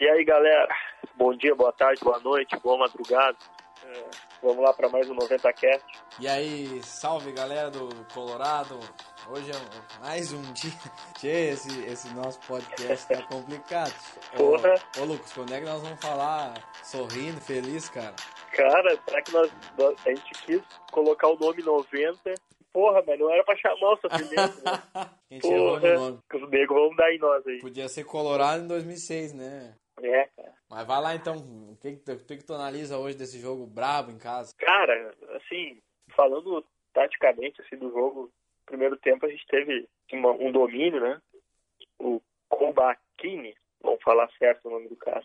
E 0.00 0.08
aí, 0.08 0.24
galera? 0.24 0.68
Bom 1.14 1.34
dia, 1.34 1.54
boa 1.54 1.72
tarde, 1.72 2.02
boa 2.04 2.18
noite, 2.20 2.56
boa 2.62 2.76
madrugada. 2.78 3.36
É, 3.84 4.04
vamos 4.42 4.62
lá 4.62 4.72
para 4.74 4.88
mais 4.88 5.08
um 5.08 5.14
90 5.14 5.52
Cast. 5.52 5.86
E 6.20 6.28
aí, 6.28 6.82
salve 6.82 7.32
galera 7.32 7.70
do 7.70 7.88
Colorado. 8.12 8.78
Hoje 9.30 9.50
é 9.50 10.00
mais 10.00 10.32
um 10.32 10.42
dia. 10.52 10.70
Tchê, 11.18 11.50
esse, 11.50 11.84
esse 11.86 12.14
nosso 12.14 12.38
podcast 12.46 13.08
tá 13.08 13.22
complicado. 13.22 13.94
Porra. 14.36 14.74
Ô, 14.98 15.02
ô, 15.02 15.04
Lucas, 15.04 15.32
quando 15.32 15.54
é 15.54 15.60
que 15.60 15.66
nós 15.66 15.82
vamos 15.82 16.00
falar 16.00 16.54
sorrindo, 16.82 17.40
feliz, 17.40 17.88
cara? 17.88 18.14
Cara, 18.52 18.98
será 19.08 19.22
que 19.22 19.32
nós, 19.32 19.50
nós- 19.78 20.06
a 20.06 20.10
gente 20.10 20.30
quis 20.44 20.62
colocar 20.92 21.28
o 21.28 21.38
nome 21.38 21.62
90? 21.62 22.34
Porra, 22.72 23.02
mas 23.06 23.18
não 23.18 23.30
era 23.32 23.42
pra 23.44 23.56
chamar 23.56 23.92
o 23.92 23.96
sofrimento, 23.96 24.62
né? 24.62 24.82
Quem 25.30 25.38
tirou 25.38 25.80
no 25.80 25.94
nome? 25.94 26.18
os 26.34 26.50
negros 26.50 26.78
vão 26.78 26.94
dar 26.96 27.10
em 27.12 27.18
nós 27.18 27.46
aí. 27.46 27.58
Podia 27.60 27.88
ser 27.88 28.04
Colorado 28.04 28.64
em 28.64 28.68
2006, 28.68 29.32
né? 29.32 29.74
É, 30.02 30.26
cara. 30.36 30.54
Mas 30.68 30.86
vai 30.86 31.00
lá 31.00 31.14
então, 31.14 31.36
o 31.36 31.76
que, 31.80 31.96
que, 31.96 32.36
que 32.36 32.44
tu 32.44 32.54
analisa 32.54 32.98
hoje 32.98 33.16
desse 33.16 33.38
jogo 33.40 33.66
brabo 33.66 34.10
em 34.10 34.18
casa? 34.18 34.54
Cara, 34.58 35.14
assim, 35.36 35.80
falando 36.14 36.64
taticamente 36.92 37.60
assim, 37.62 37.76
do 37.76 37.90
jogo, 37.90 38.30
primeiro 38.66 38.96
tempo 38.96 39.24
a 39.26 39.28
gente 39.28 39.46
teve 39.46 39.88
uma- 40.12 40.32
um 40.32 40.52
domínio, 40.52 41.00
né? 41.00 41.20
O 41.98 42.20
Kobachini, 42.48 43.54
vamos 43.80 44.02
falar 44.02 44.30
certo 44.38 44.66
o 44.66 44.70
nome 44.70 44.88
do 44.88 44.96
cara. 44.96 45.24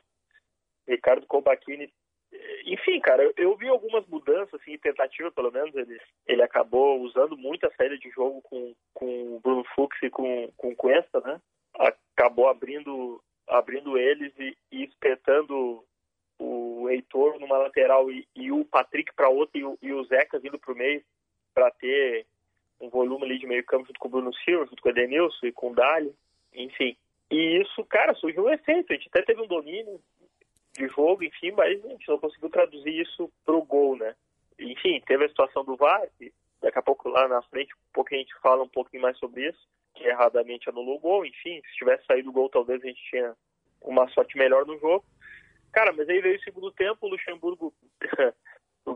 Ricardo 0.88 1.26
Kobachini. 1.27 1.91
Enfim, 2.65 2.99
cara, 3.01 3.23
eu, 3.23 3.34
eu 3.38 3.57
vi 3.57 3.67
algumas 3.67 4.05
mudanças, 4.07 4.53
assim, 4.62 4.77
tentativa 4.77 5.29
pelo 5.31 5.51
menos. 5.51 5.76
Ele, 5.76 5.99
ele 6.26 6.41
acabou 6.41 7.01
usando 7.01 7.38
muito 7.38 7.65
a 7.67 7.71
saída 7.76 7.98
de 7.98 8.09
jogo 8.12 8.41
com, 8.43 8.73
com 8.93 9.35
o 9.35 9.40
Bruno 9.41 9.65
Fux 9.76 9.98
e 10.01 10.09
com, 10.09 10.49
com 10.55 10.70
o 10.70 10.76
Cuesta, 10.76 11.20
né? 11.21 11.41
Acabou 11.73 12.48
abrindo, 12.48 13.21
abrindo 13.52 13.98
eles 13.98 14.34
e, 14.40 14.58
e 14.72 14.84
espetando 14.86 15.84
o 16.40 16.90
Heitor 16.90 17.40
numa 17.40 17.58
lateral 17.58 18.10
e, 18.10 18.27
e 18.35 18.52
o 18.52 18.66
Patrick 18.66 19.13
para 19.13 19.30
outra 19.30 19.60
e 19.60 19.63
o, 19.63 19.77
e 19.82 19.93
o 19.93 20.04
Zeca 20.05 20.40
vindo 20.40 20.58
para 20.58 20.74
o 20.74 20.77
meio 20.77 21.04
para 21.54 21.70
ter 21.71 22.26
um 22.80 22.90
volume 22.90 23.26
ali 23.26 23.38
de 23.38 23.46
meio 23.46 23.63
campo 23.63 23.85
junto 23.85 23.99
com 23.99 24.08
o 24.08 24.12
Bruno 24.12 24.34
Silva, 24.34 24.66
junto 24.66 24.82
com 24.82 24.90
o 24.90 24.91
Edenilson 24.91 25.46
e 25.46 25.52
com 25.52 25.71
o 25.71 25.76
Dali, 25.76 26.16
enfim. 26.54 26.98
E 27.30 27.62
isso, 27.62 27.84
cara, 27.85 28.16
surgiu 28.16 28.46
um 28.46 28.49
efeito. 28.49 28.91
A 28.91 28.96
gente 28.96 29.08
até 29.10 29.21
teve 29.21 29.41
um 29.41 29.48
domínio 29.48 30.02
de 30.74 30.88
jogo, 30.88 31.24
enfim, 31.24 31.52
mas 31.52 31.84
a 31.86 31.90
gente 31.90 32.08
não 32.08 32.18
conseguiu 32.18 32.49
traduzir 32.49 33.02
isso 33.02 33.32
pro 33.46 33.62
gol, 33.62 33.96
né? 33.98 34.15
Enfim, 34.58 35.02
teve 35.05 35.26
a 35.26 35.30
situação 35.30 35.63
do 35.63 35.76
VAR, 35.76 36.08
que 36.18 36.34
daqui 36.62 36.80
a 36.80 36.82
pouco 36.82 37.10
lá 37.10 37.27
na 37.27 37.41
frente, 37.43 37.74
um 37.74 37.93
pouquinho 37.93 38.21
a 38.21 38.24
gente 38.24 38.40
fala 38.41 38.63
um 38.63 38.70
pouquinho 38.70 39.04
mais 39.04 39.18
sobre 39.18 39.48
isso, 39.48 39.68
que 40.02 40.07
erradamente 40.07 40.70
anulou 40.70 40.98
o 40.98 40.99
gol, 40.99 41.26
enfim, 41.26 41.62
se 41.62 41.76
tivesse 41.76 42.05
saído 42.05 42.30
o 42.30 42.34
gol, 42.34 42.49
talvez 42.49 42.84
a 42.84 42.88
gente 42.88 43.02
tinha 43.10 43.35
uma 43.82 44.08
sorte 44.10 44.38
melhor 44.38 44.66
no 44.66 44.77
jogo. 44.80 45.05
Cara, 45.71 45.93
mas 45.93 46.08
aí 46.10 46.20
veio 46.20 46.38
o 46.38 46.43
segundo 46.43 46.71
tempo, 46.71 47.05
o 47.05 47.10
Luxemburgo 47.10 47.74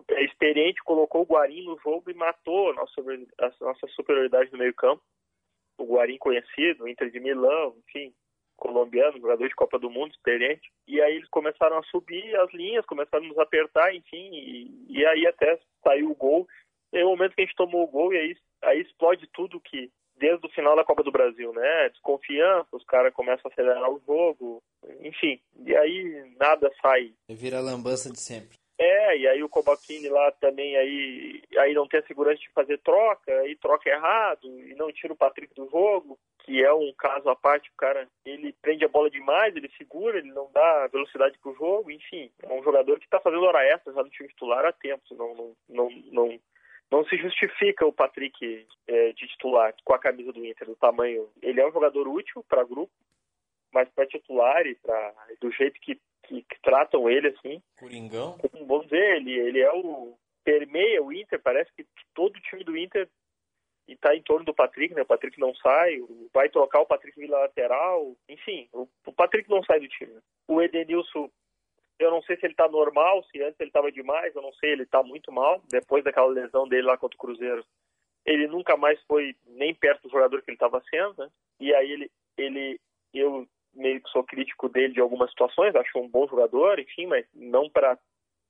é 0.10 0.24
experiente, 0.24 0.84
colocou 0.84 1.22
o 1.22 1.26
Guarim 1.26 1.64
no 1.64 1.80
jogo 1.80 2.10
e 2.10 2.14
matou 2.14 2.72
a 2.72 2.74
nossa, 2.74 3.02
a 3.02 3.66
nossa 3.66 3.88
superioridade 3.88 4.52
no 4.52 4.58
meio 4.58 4.74
campo. 4.74 5.02
O 5.78 5.86
Guarim 5.86 6.18
conhecido, 6.18 6.88
Inter 6.88 7.10
de 7.10 7.20
Milão, 7.20 7.76
enfim, 7.88 8.14
colombiano, 8.56 9.20
jogador 9.20 9.48
de 9.48 9.56
Copa 9.56 9.78
do 9.78 9.90
Mundo, 9.90 10.12
experiente. 10.12 10.72
E 10.88 11.02
aí 11.02 11.16
eles 11.16 11.30
começaram 11.30 11.78
a 11.78 11.84
subir 11.84 12.36
as 12.40 12.54
linhas, 12.54 12.86
começaram 12.86 13.26
a 13.26 13.28
nos 13.28 13.38
apertar, 13.38 13.94
enfim, 13.94 14.30
e, 14.34 14.86
e 14.90 15.06
aí 15.06 15.28
até 15.28 15.60
saiu 15.84 16.12
o 16.12 16.16
gol. 16.16 16.48
Aí 16.94 17.04
o 17.04 17.10
momento 17.10 17.36
que 17.36 17.42
a 17.42 17.46
gente 17.46 17.56
tomou 17.56 17.84
o 17.84 17.88
gol, 17.88 18.14
e 18.14 18.18
aí, 18.18 18.38
aí 18.64 18.82
explode 18.82 19.28
tudo 19.34 19.60
que, 19.60 19.92
desde 20.18 20.46
o 20.46 20.50
final 20.50 20.76
da 20.76 20.84
Copa 20.84 21.04
do 21.04 21.12
Brasil, 21.12 21.52
né? 21.54 21.90
Desconfiança, 21.90 22.68
os 22.72 22.84
caras 22.86 23.14
começam 23.14 23.50
a 23.50 23.52
acelerar 23.52 23.90
o 23.90 24.02
jogo, 24.06 24.62
enfim. 25.02 25.40
E 25.66 25.76
aí 25.76 26.34
nada 26.40 26.72
sai 26.82 27.14
Vira 27.30 27.58
a 27.58 27.62
lambança 27.62 28.12
de 28.12 28.20
sempre. 28.20 28.58
é, 28.78 29.18
e 29.18 29.28
aí 29.28 29.44
o 29.44 29.50
Kobachini 29.50 30.10
lá 30.10 30.32
também 30.34 30.76
aí, 30.76 31.42
aí 31.58 31.74
não 31.74 31.88
tem 31.88 32.00
a 32.00 32.08
segurança 32.08 32.40
de 32.40 32.52
fazer 32.52 32.78
troca, 32.80 33.32
aí 33.40 33.56
troca 33.56 33.90
errado, 33.90 34.48
e 34.68 34.76
não 34.76 34.92
tira 34.92 35.14
o 35.14 35.18
Patrick 35.18 35.54
do 35.56 35.70
jogo, 35.70 36.18
que 36.44 36.62
é 36.64 36.74
um 36.74 36.94
caso 36.98 37.30
à 37.30 37.36
parte, 37.36 37.70
o 37.70 37.78
cara, 37.78 38.08
ele 38.26 38.54
prende 38.62 38.84
a 38.86 38.90
bola 38.90 39.10
demais, 39.10 39.56
ele 39.56 39.72
segura, 39.78 40.18
ele 40.18 40.32
não 40.32 40.50
dá 40.54 40.88
velocidade 40.88 41.38
pro 41.40 41.56
jogo, 41.56 41.90
enfim, 41.90 42.30
é 42.44 42.54
um 42.54 42.64
jogador 42.64 43.00
que 43.00 43.08
tá 43.10 43.20
fazendo 43.20 43.44
hora 43.44 43.66
extra 43.66 43.94
já 43.94 44.04
no 44.04 44.10
time 44.10 44.30
titular 44.30 44.66
há 44.66 44.74
tempo, 44.74 45.04
não, 45.12 45.34
não, 45.34 45.56
não, 45.70 45.90
não, 46.12 46.40
não 46.92 47.04
se 47.06 47.18
justifica 47.18 47.86
o 47.86 47.94
Patrick 47.94 48.68
é, 48.88 49.14
de 49.14 49.28
titular 49.28 49.74
com 49.84 49.94
a 49.94 50.00
camisa 50.00 50.32
do 50.32 50.46
Inter, 50.46 50.68
do 50.68 50.76
tamanho, 50.76 51.30
ele 51.42 51.60
é 51.60 51.68
um 51.68 51.72
jogador 51.72 52.08
útil 52.08 52.44
para 52.48 52.64
grupo, 52.64 52.92
mas 53.74 53.90
para 53.90 54.08
titular 54.08 54.66
e 54.66 54.76
pra, 54.76 55.14
do 55.42 55.52
jeito 55.52 55.80
que, 55.82 56.00
que, 56.24 56.42
que 56.44 56.62
tratam 56.62 57.10
ele, 57.10 57.30
assim, 57.30 57.62
Coringão? 57.78 58.38
vamos 58.68 58.86
dizer, 58.86 59.18
ele, 59.18 59.34
ele 59.34 59.60
é 59.60 59.72
o 59.74 60.18
permeia 60.46 61.04
o 61.04 61.12
Inter, 61.12 61.42
parece 61.42 61.72
que 61.76 61.86
todo 62.14 62.38
o 62.38 62.42
time 62.42 62.64
do 62.64 62.78
Inter 62.78 63.10
está 63.88 64.16
em 64.16 64.22
torno 64.22 64.46
do 64.46 64.54
Patrick, 64.54 64.94
né? 64.94 65.02
O 65.02 65.06
Patrick 65.06 65.40
não 65.40 65.54
sai, 65.56 66.00
vai 66.32 66.50
trocar 66.50 66.82
o 66.82 66.86
Patrick 66.86 67.20
vira 67.20 67.40
lateral, 67.40 68.16
enfim, 68.30 68.70
o, 68.72 68.88
Patrick 69.12 69.50
não 69.50 69.64
sai 69.64 69.80
do 69.80 69.88
time. 69.88 70.20
O 70.48 70.62
Edenilson, 70.62 71.30
eu 72.06 72.12
não 72.12 72.22
sei 72.22 72.38
se 72.38 72.46
ele 72.46 72.54
está 72.54 72.68
normal, 72.68 73.24
se 73.26 73.42
antes 73.42 73.60
ele 73.60 73.70
estava 73.70 73.92
demais, 73.92 74.36
eu 74.36 74.42
não 74.42 74.54
sei, 74.54 74.72
ele 74.72 74.84
está 74.84 75.04
muito 75.04 75.32
mal, 75.32 75.62
depois 75.70 76.04
daquela 76.04 76.28
lesão 76.28 76.68
dele 76.68 76.84
lá 76.84 76.98
contra 76.98 77.16
o 77.16 77.20
Cruzeiro. 77.20 77.66
Ele 78.26 78.48
nunca 78.48 78.78
mais 78.78 79.02
foi 79.04 79.36
nem 79.46 79.74
perto 79.74 80.04
do 80.04 80.10
jogador 80.10 80.42
que 80.42 80.50
ele 80.50 80.56
estava 80.56 80.82
sendo, 80.90 81.16
né? 81.18 81.30
E 81.60 81.74
aí 81.74 81.92
ele, 81.92 82.12
ele, 82.38 82.80
eu 83.14 83.48
meio 83.74 84.02
que 84.02 84.10
sou 84.10 84.24
crítico 84.24 84.70
dele 84.70 84.94
de 84.94 85.02
algumas 85.02 85.30
situações, 85.30 85.76
acho 85.76 86.00
um 86.00 86.08
bom 86.08 86.28
jogador, 86.28 86.80
enfim, 86.80 87.06
mas 87.08 87.26
não 87.34 87.70
para 87.70 87.98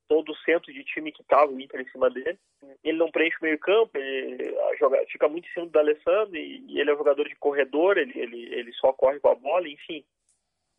todo 0.07 0.31
o 0.31 0.37
centro 0.37 0.71
de 0.71 0.83
time 0.83 1.11
que 1.11 1.21
estava 1.21 1.51
o 1.51 1.59
Inter 1.59 1.81
em 1.81 1.89
cima 1.89 2.09
dele. 2.09 2.37
Ele 2.83 2.97
não 2.97 3.11
preenche 3.11 3.37
o 3.41 3.43
meio 3.43 3.57
campo, 3.59 3.97
ele 3.97 4.55
joga, 4.79 5.03
fica 5.07 5.27
muito 5.27 5.47
em 5.47 5.51
cima 5.51 5.65
do 5.65 5.79
Alessandro 5.79 6.35
e, 6.37 6.63
e 6.67 6.79
ele 6.79 6.91
é 6.91 6.93
um 6.93 6.97
jogador 6.97 7.27
de 7.27 7.35
corredor, 7.35 7.97
ele, 7.97 8.13
ele, 8.15 8.53
ele 8.53 8.71
só 8.73 8.93
corre 8.93 9.19
com 9.19 9.29
a 9.29 9.35
bola, 9.35 9.67
enfim. 9.67 10.03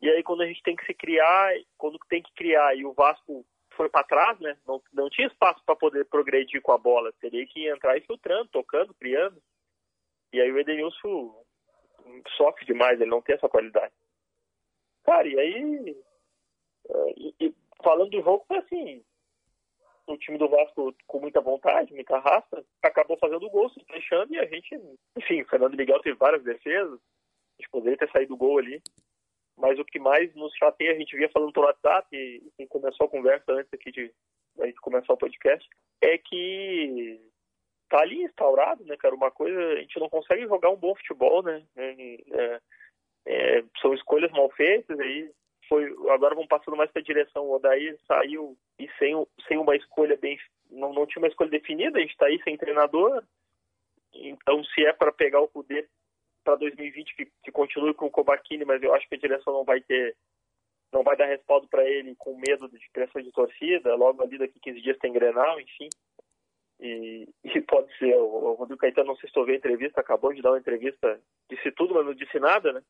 E 0.01 0.09
aí 0.11 0.23
quando 0.23 0.43
a 0.43 0.47
gente 0.47 0.63
tem 0.63 0.77
que 0.77 0.85
se 0.85 0.95
criar, 0.95 1.53
quando 1.79 1.99
tem 2.09 2.23
que 2.23 2.33
criar 2.35 2.77
e 2.77 2.85
o 2.85 2.93
Vasco 2.93 3.45
foi 3.77 3.89
para 3.89 4.05
trás, 4.05 4.39
né? 4.41 4.57
Não, 4.67 4.83
não 4.93 5.09
tinha 5.11 5.27
espaço 5.27 5.63
para 5.65 5.77
poder 5.77 6.05
progredir 6.07 6.61
com 6.63 6.73
a 6.73 6.79
bola, 6.79 7.13
teria 7.21 7.47
que 7.47 7.69
entrar 7.69 7.97
infiltrando, 7.99 8.49
tocando, 8.49 8.95
criando. 8.95 9.41
E 10.33 10.41
aí 10.41 10.51
o 10.51 10.59
Edenilson 10.59 11.45
sofre 12.37 12.65
demais, 12.65 13.01
ele 13.01 13.11
não 13.11 13.23
tem 13.23 13.35
essa 13.35 13.49
qualidade. 13.49 13.93
Cara, 15.05 15.27
e 15.29 15.39
aí 15.39 15.97
eh, 16.89 17.15
e- 17.17 17.35
e 17.41 17.55
falando 17.83 18.11
do 18.11 18.23
jogo, 18.23 18.45
foi 18.47 18.59
assim, 18.59 19.05
o 20.07 20.17
time 20.17 20.39
do 20.39 20.49
Vasco 20.49 20.95
com 21.07 21.21
muita 21.21 21.41
vontade, 21.41 21.93
muita 21.93 22.19
raça, 22.19 22.65
acabou 22.83 23.17
fazendo 23.19 23.45
o 23.47 23.51
gol, 23.51 23.69
se 23.71 23.85
fechando, 23.85 24.33
e 24.35 24.39
a 24.39 24.47
gente, 24.47 24.75
enfim, 25.17 25.43
o 25.43 25.49
Fernando 25.49 25.77
Miguel 25.77 26.01
teve 26.01 26.17
várias 26.17 26.43
defesas, 26.45 26.99
a 26.99 27.63
gente 27.63 27.71
poderia 27.71 27.99
ter 27.99 28.11
saído 28.11 28.29
do 28.35 28.37
gol 28.37 28.59
ali, 28.59 28.81
mas 29.57 29.79
o 29.79 29.85
que 29.85 29.99
mais 29.99 30.35
nos 30.35 30.55
chateia, 30.55 30.93
a 30.93 30.99
gente 30.99 31.17
via 31.17 31.29
falando 31.31 31.53
pelo 31.53 31.67
WhatsApp, 31.67 32.09
e, 32.15 32.43
e 32.59 32.67
começou 32.67 33.07
a 33.07 33.11
conversa 33.11 33.53
antes 33.53 33.73
aqui 33.73 33.91
de 33.91 34.13
a 34.61 34.67
gente 34.67 34.81
começar 34.81 35.13
o 35.13 35.19
podcast, 35.19 35.69
é 36.01 36.19
que 36.19 37.21
tá 37.89 38.01
ali 38.01 38.23
instaurado, 38.23 38.85
né, 38.85 38.97
cara, 38.97 39.15
uma 39.15 39.31
coisa, 39.31 39.59
a 39.59 39.81
gente 39.81 39.99
não 40.01 40.09
consegue 40.09 40.43
jogar 40.47 40.71
um 40.71 40.77
bom 40.77 40.95
futebol, 40.95 41.43
né, 41.43 41.63
é, 41.77 42.19
é, 42.33 42.61
é, 43.27 43.65
são 43.81 43.95
escolhas 43.95 44.31
mal 44.33 44.51
feitas, 44.51 44.99
aí 44.99 45.31
foi 45.69 45.85
agora 46.11 46.35
vamos 46.35 46.49
passando 46.49 46.77
mais 46.77 46.91
para 46.91 47.03
direção. 47.03 47.45
O 47.45 47.55
Odair 47.55 47.99
saiu 48.07 48.57
e 48.79 48.89
sem, 48.99 49.15
sem 49.49 49.59
uma 49.59 49.77
escolha 49.77 50.17
bem. 50.17 50.39
Não, 50.71 50.93
não 50.93 51.07
tinha 51.07 51.21
uma 51.21 51.29
escolha 51.29 51.51
definida, 51.51 51.99
a 51.99 52.01
gente 52.01 52.13
está 52.13 52.27
aí 52.27 52.41
sem 52.43 52.57
treinador. 52.57 53.23
Então, 54.15 54.65
se 54.65 54.85
é 54.85 54.93
para 54.93 55.13
pegar 55.13 55.41
o 55.41 55.49
poder 55.49 55.89
para 56.47 56.55
2020, 56.55 57.17
que, 57.17 57.29
que 57.43 57.51
continue 57.51 57.93
com 57.93 58.07
o 58.07 58.11
Kobachini, 58.11 58.65
mas 58.65 58.81
eu 58.81 58.95
acho 58.95 59.09
que 59.09 59.17
a 59.17 59.19
direção 59.19 59.53
não 59.53 59.65
vai 59.65 59.81
ter. 59.81 60.17
Não 60.93 61.03
vai 61.03 61.17
dar 61.17 61.27
respaldo 61.27 61.67
para 61.67 61.85
ele 61.85 62.15
com 62.15 62.39
medo 62.39 62.69
de 62.69 62.89
pressão 62.93 63.21
de 63.21 63.33
torcida. 63.33 63.97
Logo 63.97 64.23
ali 64.23 64.39
daqui 64.39 64.61
15 64.61 64.81
dias 64.81 64.99
tem 64.99 65.13
Grenal, 65.13 65.61
enfim. 65.61 65.89
E, 66.79 67.29
e 67.45 67.61
pode 67.63 67.93
ser. 67.99 68.15
O, 68.15 68.53
o 68.53 68.55
Rodrigo 68.55 68.81
Caetano, 68.81 69.09
não 69.09 69.17
sei 69.17 69.29
se 69.29 69.37
ouviu 69.37 69.55
a 69.55 69.59
entrevista, 69.59 70.01
acabou 70.01 70.33
de 70.33 70.41
dar 70.41 70.53
uma 70.53 70.59
entrevista, 70.59 71.21
disse 71.51 71.73
tudo, 71.73 71.95
mas 71.95 72.07
não 72.07 72.15
disse 72.15 72.39
nada, 72.39 72.73
né? 72.73 72.83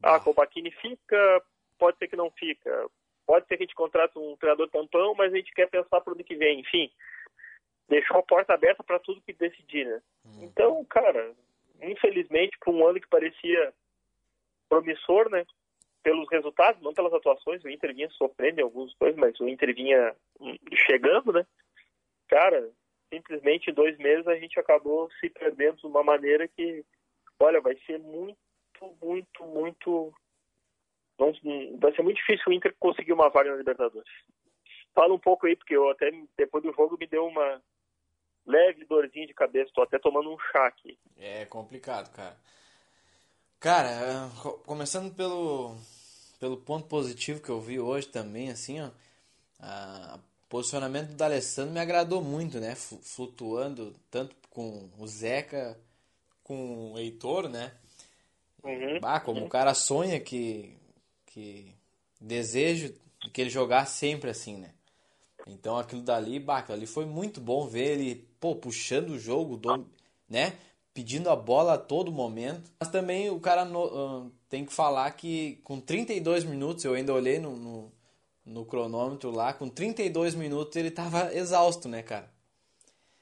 Ah, 0.00 0.20
Kobachini 0.20 0.70
fica, 0.70 1.42
pode 1.78 1.98
ser 1.98 2.06
que 2.06 2.16
não 2.16 2.30
fica. 2.30 2.88
Pode 3.26 3.46
ser 3.46 3.56
que 3.56 3.64
a 3.64 3.66
gente 3.66 3.74
contrate 3.74 4.16
um 4.16 4.36
treinador 4.36 4.68
tampão, 4.68 5.14
mas 5.14 5.32
a 5.32 5.36
gente 5.36 5.52
quer 5.52 5.68
pensar 5.68 6.00
para 6.00 6.12
o 6.12 6.14
ano 6.14 6.24
que 6.24 6.36
vem. 6.36 6.60
Enfim, 6.60 6.90
deixou 7.88 8.18
a 8.18 8.22
porta 8.22 8.54
aberta 8.54 8.84
para 8.84 9.00
tudo 9.00 9.20
que 9.20 9.32
decidir, 9.32 9.86
né? 9.86 10.00
Então, 10.40 10.84
cara, 10.84 11.34
infelizmente, 11.82 12.56
para 12.58 12.72
um 12.72 12.86
ano 12.86 13.00
que 13.00 13.08
parecia 13.08 13.72
promissor, 14.68 15.28
né? 15.30 15.44
Pelos 16.02 16.28
resultados, 16.30 16.82
não 16.82 16.92
pelas 16.94 17.12
atuações, 17.12 17.62
o 17.62 17.68
Inter 17.68 17.94
vinha 17.94 18.08
sofrendo 18.10 18.60
em 18.60 18.64
alguns 18.64 18.94
coisas, 18.94 19.18
mas 19.18 19.38
o 19.38 19.48
Inter 19.48 19.74
vinha 19.74 20.16
hum, 20.40 20.56
chegando, 20.74 21.32
né? 21.32 21.46
Cara, 22.28 22.70
simplesmente 23.12 23.70
em 23.70 23.74
dois 23.74 23.96
meses 23.98 24.26
a 24.26 24.34
gente 24.36 24.58
acabou 24.58 25.10
se 25.20 25.28
perdendo 25.28 25.76
de 25.76 25.86
uma 25.86 26.02
maneira 26.02 26.48
que, 26.48 26.84
olha, 27.38 27.60
vai 27.60 27.76
ser 27.86 27.98
muito, 27.98 28.38
muito, 29.00 29.44
muito. 29.44 30.12
Vai 31.78 31.94
ser 31.94 32.02
muito 32.02 32.16
difícil 32.16 32.44
o 32.48 32.52
Inter 32.52 32.74
conseguir 32.80 33.12
uma 33.12 33.28
vaga 33.28 33.50
na 33.50 33.56
Libertadores. 33.56 34.10
Fala 34.94 35.14
um 35.14 35.18
pouco 35.18 35.46
aí, 35.46 35.54
porque 35.54 35.76
eu 35.76 35.88
até 35.90 36.10
depois 36.36 36.64
do 36.64 36.72
jogo 36.72 36.96
me 36.98 37.06
deu 37.06 37.26
uma 37.26 37.62
leve 38.46 38.84
dorzinha 38.84 39.26
de 39.26 39.34
cabeça, 39.34 39.70
tô 39.74 39.82
até 39.82 39.98
tomando 39.98 40.32
um 40.32 40.38
chá 40.50 40.66
aqui. 40.66 40.98
É 41.18 41.44
complicado, 41.46 42.12
cara. 42.12 42.36
Cara, 43.60 44.28
começando 44.66 45.14
pelo, 45.14 45.76
pelo 46.40 46.56
ponto 46.56 46.88
positivo 46.88 47.40
que 47.40 47.48
eu 47.48 47.60
vi 47.60 47.78
hoje 47.78 48.08
também, 48.08 48.50
assim, 48.50 48.80
ó, 48.80 48.90
o 50.16 50.20
posicionamento 50.48 51.10
do 51.10 51.14
D'Alessandro 51.14 51.72
me 51.72 51.80
agradou 51.80 52.20
muito, 52.20 52.58
né? 52.58 52.74
Flutuando 52.74 53.94
tanto 54.10 54.34
com 54.50 54.90
o 54.98 55.06
Zeca, 55.06 55.78
com 56.42 56.92
o 56.92 56.98
Heitor, 56.98 57.48
né? 57.48 57.72
Uhum. 58.64 58.98
Ah, 59.02 59.20
como 59.20 59.44
o 59.44 59.48
cara 59.48 59.74
sonha 59.74 60.20
que, 60.20 60.76
que 61.26 61.74
desejo 62.20 62.94
que 63.32 63.40
ele 63.40 63.50
jogasse 63.50 63.98
sempre 63.98 64.30
assim, 64.30 64.56
né? 64.56 64.74
Então 65.46 65.76
aquilo 65.76 66.02
dali, 66.02 66.38
bah, 66.38 66.58
aquilo 66.58 66.76
ali 66.76 66.86
foi 66.86 67.04
muito 67.04 67.40
bom 67.40 67.66
ver 67.66 67.98
ele, 67.98 68.28
pô, 68.42 68.56
puxando 68.56 69.10
o 69.10 69.18
jogo, 69.20 69.56
do, 69.56 69.86
né? 70.28 70.54
Pedindo 70.92 71.30
a 71.30 71.36
bola 71.36 71.74
a 71.74 71.78
todo 71.78 72.10
momento. 72.10 72.68
Mas 72.80 72.90
também 72.90 73.30
o 73.30 73.38
cara 73.38 73.64
no, 73.64 73.84
uh, 73.84 74.32
tem 74.48 74.64
que 74.64 74.72
falar 74.72 75.08
que 75.12 75.60
com 75.62 75.80
32 75.80 76.42
minutos, 76.42 76.84
eu 76.84 76.94
ainda 76.94 77.14
olhei 77.14 77.38
no, 77.38 77.56
no, 77.56 77.92
no, 78.44 78.64
cronômetro 78.64 79.30
lá, 79.30 79.52
com 79.52 79.68
32 79.68 80.34
minutos 80.34 80.74
ele 80.74 80.90
tava 80.90 81.32
exausto, 81.38 81.88
né, 81.88 82.02
cara? 82.02 82.28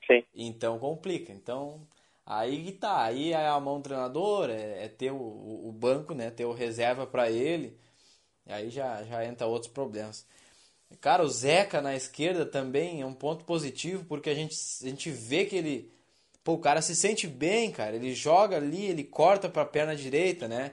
Sim. 0.07 0.25
Então 0.35 0.79
complica. 0.79 1.31
Então, 1.35 1.87
aí 2.25 2.65
que 2.65 2.73
tá. 2.73 3.05
Aí 3.05 3.35
é 3.35 3.47
a 3.47 3.61
mão 3.61 3.77
do 3.77 3.83
treinador, 3.83 4.49
é, 4.49 4.85
é 4.85 4.89
ter 4.89 5.13
o, 5.13 5.69
o, 5.69 5.71
banco, 5.71 6.15
né? 6.15 6.31
Ter 6.31 6.47
o 6.47 6.53
reserva 6.53 7.07
para 7.07 7.31
ele. 7.31 7.77
Aí 8.47 8.71
já, 8.71 9.05
já 9.05 9.23
entra 9.23 9.47
outros 9.47 9.71
problemas. 9.71 10.27
Cara, 11.01 11.23
o 11.23 11.29
Zeca 11.29 11.81
na 11.81 11.95
esquerda 11.95 12.45
também 12.45 13.01
é 13.01 13.07
um 13.07 13.15
ponto 13.15 13.45
positivo, 13.45 14.05
porque 14.07 14.29
a 14.29 14.35
gente, 14.35 14.57
a 14.83 14.89
gente 14.89 15.11
vê 15.11 15.45
que 15.45 15.57
ele. 15.57 15.91
Pô, 16.43 16.55
o 16.55 16.59
cara 16.59 16.83
se 16.83 16.97
sente 16.97 17.27
bem, 17.27 17.71
cara. 17.71 17.97
Ele 17.97 18.15
joga 18.15 18.57
ali, 18.57 18.87
ele 18.87 19.05
corta 19.05 19.49
pra 19.49 19.65
perna 19.65 19.95
direita, 19.95 20.49
né? 20.49 20.73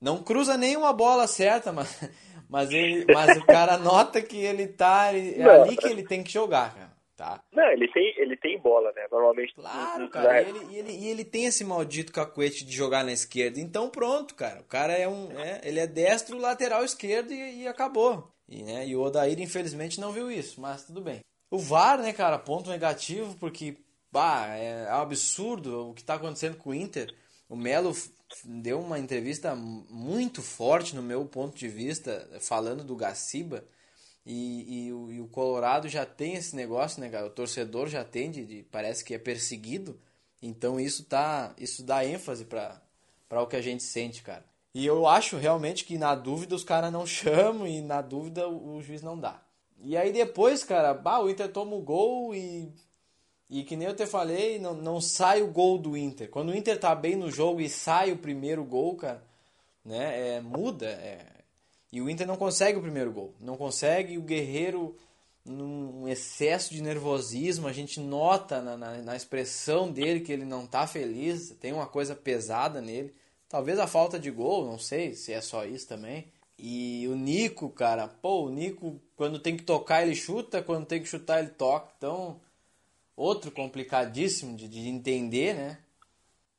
Não 0.00 0.22
cruza 0.22 0.56
nenhuma 0.56 0.92
bola 0.92 1.26
certa, 1.26 1.70
mas, 1.72 2.10
mas, 2.48 2.70
ele, 2.70 3.06
mas 3.12 3.36
o 3.36 3.46
cara 3.46 3.78
nota 3.78 4.20
que 4.20 4.36
ele 4.36 4.66
tá. 4.66 5.12
É 5.12 5.38
Não, 5.38 5.62
ali 5.62 5.76
que 5.76 5.88
ele 5.88 6.02
tem 6.02 6.22
que 6.22 6.32
jogar, 6.32 6.74
cara. 6.74 6.98
Tá? 7.16 7.42
Não, 7.52 7.68
ele 7.72 7.88
tem, 7.88 8.14
ele 8.16 8.36
tem 8.36 8.56
bola, 8.60 8.92
né? 8.94 9.08
Normalmente. 9.10 9.52
Claro, 9.52 10.08
cara. 10.08 10.40
E 10.40 10.48
ele, 10.48 10.66
e, 10.70 10.76
ele, 10.78 10.92
e 10.92 11.08
ele 11.08 11.24
tem 11.24 11.46
esse 11.46 11.64
maldito 11.64 12.12
cacuete 12.12 12.64
de 12.64 12.70
jogar 12.70 13.02
na 13.02 13.10
esquerda. 13.10 13.58
Então 13.58 13.90
pronto, 13.90 14.36
cara. 14.36 14.60
O 14.60 14.64
cara 14.64 14.92
é 14.92 15.08
um. 15.08 15.36
É, 15.36 15.60
ele 15.64 15.80
é 15.80 15.86
destro, 15.88 16.38
lateral 16.38 16.84
esquerdo 16.84 17.32
e, 17.32 17.62
e 17.62 17.66
acabou. 17.66 18.32
E, 18.48 18.62
né, 18.62 18.86
e 18.86 18.96
o 18.96 19.02
Odair, 19.02 19.38
infelizmente, 19.40 20.00
não 20.00 20.12
viu 20.12 20.30
isso, 20.30 20.60
mas 20.60 20.84
tudo 20.84 21.00
bem. 21.00 21.20
O 21.50 21.58
VAR, 21.58 21.98
né, 21.98 22.12
cara, 22.12 22.38
ponto 22.38 22.70
negativo, 22.70 23.36
porque 23.36 23.76
bah, 24.10 24.56
é, 24.56 24.84
é 24.88 24.94
um 24.94 25.00
absurdo 25.00 25.90
o 25.90 25.94
que 25.94 26.00
está 26.00 26.14
acontecendo 26.14 26.56
com 26.56 26.70
o 26.70 26.74
Inter. 26.74 27.14
O 27.48 27.56
Melo 27.56 27.94
deu 28.44 28.80
uma 28.80 28.98
entrevista 28.98 29.54
muito 29.54 30.42
forte, 30.42 30.94
no 30.94 31.02
meu 31.02 31.24
ponto 31.24 31.56
de 31.56 31.68
vista, 31.68 32.28
falando 32.40 32.84
do 32.84 32.96
Gaciba. 32.96 33.64
E, 34.26 34.86
e, 34.86 34.92
o, 34.92 35.12
e 35.12 35.20
o 35.20 35.28
Colorado 35.28 35.88
já 35.88 36.04
tem 36.04 36.34
esse 36.34 36.54
negócio, 36.54 37.00
né, 37.00 37.08
cara? 37.08 37.26
O 37.26 37.30
torcedor 37.30 37.88
já 37.88 38.04
tem, 38.04 38.30
de, 38.30 38.44
de 38.44 38.62
parece 38.64 39.02
que 39.02 39.14
é 39.14 39.18
perseguido. 39.18 39.98
Então 40.42 40.78
isso 40.78 41.04
tá, 41.04 41.54
isso 41.58 41.82
dá 41.82 42.04
ênfase 42.04 42.44
para 42.44 42.80
o 43.30 43.46
que 43.46 43.56
a 43.56 43.62
gente 43.62 43.82
sente, 43.82 44.22
cara. 44.22 44.44
E 44.74 44.84
eu 44.84 45.06
acho 45.06 45.36
realmente 45.36 45.84
que 45.84 45.98
na 45.98 46.14
dúvida 46.14 46.54
os 46.54 46.64
caras 46.64 46.92
não 46.92 47.04
chamam 47.06 47.66
e 47.66 47.80
na 47.80 48.00
dúvida 48.00 48.48
o 48.48 48.80
juiz 48.82 49.02
não 49.02 49.18
dá. 49.18 49.42
E 49.80 49.96
aí 49.96 50.12
depois, 50.12 50.64
cara, 50.64 50.92
bah, 50.92 51.20
o 51.20 51.30
Inter 51.30 51.50
toma 51.50 51.76
o 51.76 51.82
gol 51.82 52.34
e. 52.34 52.72
E 53.50 53.64
que 53.64 53.76
nem 53.76 53.88
eu 53.88 53.96
te 53.96 54.04
falei, 54.06 54.58
não, 54.58 54.74
não 54.74 55.00
sai 55.00 55.40
o 55.40 55.50
gol 55.50 55.78
do 55.78 55.96
Inter. 55.96 56.28
Quando 56.28 56.50
o 56.50 56.54
Inter 56.54 56.78
tá 56.78 56.94
bem 56.94 57.16
no 57.16 57.30
jogo 57.30 57.62
e 57.62 57.68
sai 57.68 58.12
o 58.12 58.18
primeiro 58.18 58.62
gol, 58.62 58.94
cara, 58.94 59.24
né? 59.82 60.36
É, 60.36 60.40
muda. 60.42 60.86
É, 60.86 61.24
e 61.90 62.00
o 62.00 62.10
Inter 62.10 62.26
não 62.26 62.36
consegue 62.36 62.78
o 62.78 62.82
primeiro 62.82 63.10
gol. 63.10 63.34
Não 63.40 63.56
consegue, 63.56 64.18
o 64.18 64.22
Guerreiro, 64.22 64.94
num 65.44 66.06
excesso 66.06 66.74
de 66.74 66.82
nervosismo, 66.82 67.66
a 67.66 67.72
gente 67.72 68.00
nota 68.00 68.60
na, 68.60 68.76
na, 68.76 68.98
na 68.98 69.16
expressão 69.16 69.90
dele 69.90 70.20
que 70.20 70.32
ele 70.32 70.44
não 70.44 70.66
tá 70.66 70.86
feliz, 70.86 71.50
tem 71.58 71.72
uma 71.72 71.86
coisa 71.86 72.14
pesada 72.14 72.82
nele. 72.82 73.14
Talvez 73.48 73.78
a 73.78 73.86
falta 73.86 74.18
de 74.18 74.30
gol, 74.30 74.66
não 74.66 74.78
sei 74.78 75.14
se 75.14 75.32
é 75.32 75.40
só 75.40 75.64
isso 75.64 75.88
também. 75.88 76.30
E 76.58 77.06
o 77.08 77.14
Nico, 77.14 77.70
cara, 77.70 78.08
pô, 78.08 78.44
o 78.44 78.50
Nico, 78.50 79.00
quando 79.16 79.38
tem 79.38 79.56
que 79.56 79.62
tocar, 79.62 80.02
ele 80.02 80.14
chuta, 80.14 80.62
quando 80.62 80.86
tem 80.86 81.00
que 81.00 81.08
chutar, 81.08 81.38
ele 81.38 81.50
toca. 81.50 81.92
Então, 81.96 82.40
outro 83.16 83.50
complicadíssimo 83.50 84.56
de, 84.56 84.68
de 84.68 84.88
entender, 84.88 85.54
né? 85.54 85.78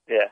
É. 0.07 0.31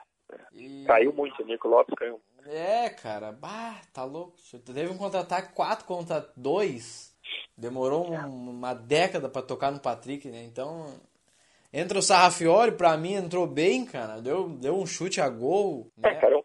E... 0.54 0.86
Caiu 0.88 1.14
muito, 1.14 1.44
o 1.44 1.46
Nico 1.46 1.68
Lopes 1.68 1.94
caiu. 1.96 2.20
É, 2.48 2.90
cara, 2.90 3.32
bah, 3.32 3.80
tá 3.94 4.04
louco. 4.04 4.38
Teve 4.66 4.88
um 4.88 4.98
contra-ataque 4.98 5.54
4 5.54 5.86
contra 5.86 6.28
2. 6.36 7.16
Demorou 7.58 8.10
um, 8.10 8.50
uma 8.50 8.74
década 8.74 9.28
para 9.28 9.42
tocar 9.42 9.72
no 9.72 9.80
Patrick, 9.80 10.30
né? 10.30 10.44
Então, 10.44 10.88
Entra 11.72 12.00
o 12.00 12.02
Sarrafiori, 12.02 12.72
pra 12.72 12.96
mim 12.98 13.14
entrou 13.14 13.46
bem, 13.46 13.86
cara. 13.86 14.22
Deu, 14.22 14.50
deu 14.50 14.76
um 14.76 14.86
chute 14.86 15.20
a 15.20 15.30
gol. 15.30 15.92
É, 15.98 16.02
né? 16.02 16.16
É, 16.16 16.20
cara, 16.22 16.44